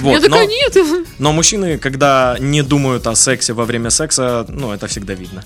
Вот, 0.00 0.12
Я 0.12 0.20
такая, 0.20 0.46
но- 0.46 0.50
нет. 0.50 1.06
Но 1.18 1.32
мужчины, 1.32 1.78
когда 1.78 2.36
не 2.38 2.62
думают 2.62 3.06
о 3.06 3.14
сексе 3.14 3.52
во 3.52 3.64
время 3.64 3.90
секса, 3.90 4.46
ну, 4.48 4.72
это 4.72 4.86
всегда 4.86 5.14
видно. 5.14 5.42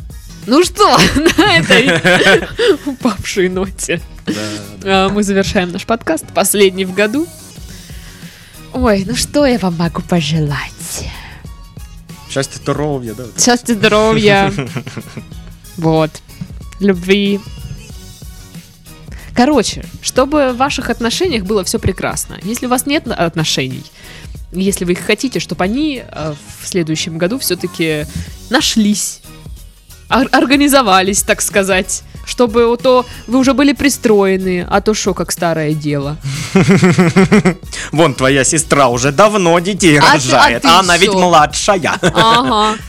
Ну 0.47 0.65
что, 0.65 0.97
на 1.39 1.57
этой 1.59 2.49
упавшей 2.87 3.49
ноте 3.49 4.01
а, 4.85 5.09
мы 5.09 5.23
завершаем 5.23 5.71
наш 5.71 5.85
подкаст, 5.85 6.25
последний 6.35 6.85
в 6.85 6.95
году. 6.95 7.27
Ой, 8.73 9.05
ну 9.07 9.17
что 9.17 9.47
я 9.47 9.59
вам 9.59 9.77
могу 9.77 10.03
пожелать? 10.03 11.11
Счастье, 12.31 12.61
здоровья, 12.63 13.15
да. 13.15 13.25
Счастья, 13.39 13.75
здоровья. 13.75 14.53
Вот. 15.77 16.11
Любви. 16.79 17.41
Короче, 19.35 19.85
чтобы 20.03 20.53
в 20.53 20.57
ваших 20.57 20.91
отношениях 20.91 21.45
было 21.45 21.65
все 21.65 21.79
прекрасно. 21.79 22.39
Если 22.43 22.67
у 22.67 22.69
вас 22.69 22.87
нет 22.87 23.07
отношений, 23.09 23.83
если 24.53 24.85
вы 24.85 24.93
их 24.93 25.01
хотите, 25.01 25.41
чтобы 25.41 25.65
они 25.65 26.03
э, 26.07 26.35
в 26.63 26.69
следующем 26.69 27.19
году 27.19 27.39
все-таки 27.39 28.07
нашлись, 28.51 29.21
ор- 30.09 30.29
организовались, 30.33 31.23
так 31.23 31.41
сказать, 31.41 32.03
чтобы 32.27 32.77
то 32.83 33.07
вы 33.27 33.39
уже 33.39 33.55
были 33.55 33.73
пристроены, 33.73 34.67
а 34.69 34.81
то 34.81 34.93
что, 34.95 35.15
как 35.15 35.33
старое 35.33 35.73
дело. 35.73 36.17
Вон, 37.93 38.15
твоя 38.15 38.45
сестра 38.45 38.89
уже 38.89 39.13
давно 39.13 39.59
детей 39.59 39.99
А 39.99 40.11
а 40.11 40.15
рожает, 40.15 40.63
ты 40.63 40.69
а 40.69 40.81
она 40.81 40.97
ведь 40.97 41.13
младшая. 41.13 41.99
Ага. 42.03 42.77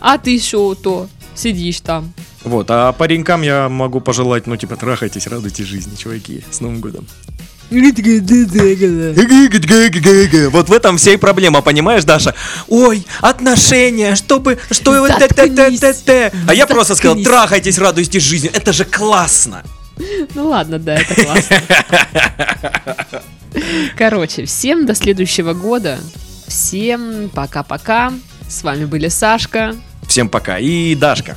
А 0.00 0.16
ты 0.16 0.38
что 0.38 0.76
то? 0.76 1.08
Сидишь 1.34 1.80
там. 1.80 2.12
Вот, 2.44 2.70
а 2.70 2.92
паренькам 2.92 3.42
я 3.42 3.68
могу 3.68 4.00
пожелать, 4.00 4.46
ну, 4.46 4.56
типа, 4.56 4.76
трахайтесь, 4.76 5.26
радуйте 5.26 5.64
жизни, 5.64 5.96
чуваки. 5.96 6.44
С 6.50 6.60
Новым 6.60 6.80
годом. 6.80 7.06
Вот 10.50 10.68
в 10.68 10.72
этом 10.72 10.96
вся 10.96 11.12
и 11.12 11.16
проблема, 11.16 11.60
понимаешь, 11.60 12.04
Даша? 12.04 12.34
Ой, 12.68 13.04
отношения, 13.20 14.14
чтобы, 14.14 14.58
что 14.70 15.06
т. 16.04 16.32
А 16.46 16.54
я 16.54 16.66
просто 16.66 16.94
сказал, 16.94 17.16
трахайтесь, 17.16 17.78
радуйтесь 17.78 18.22
жизни. 18.22 18.50
Это 18.54 18.72
же 18.72 18.84
классно. 18.84 19.64
Ну 20.34 20.48
ладно, 20.48 20.78
да, 20.78 20.94
это 20.96 21.14
классно. 21.14 21.62
Короче, 23.96 24.44
всем 24.44 24.86
до 24.86 24.94
следующего 24.94 25.54
года. 25.54 25.98
Всем 26.46 27.30
пока-пока. 27.34 28.12
С 28.48 28.62
вами 28.62 28.84
были 28.84 29.08
Сашка. 29.08 29.74
Всем 30.06 30.28
пока. 30.28 30.58
И 30.58 30.94
Дашка. 30.94 31.36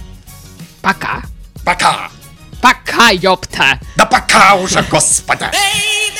Пока. 0.81 1.23
Пока. 1.65 2.09
Пока, 2.61 3.09
ёпта. 3.09 3.79
Да 3.95 4.05
пока 4.05 4.55
уже, 4.55 4.83
господа. 4.83 5.51
Baby, 5.51 6.11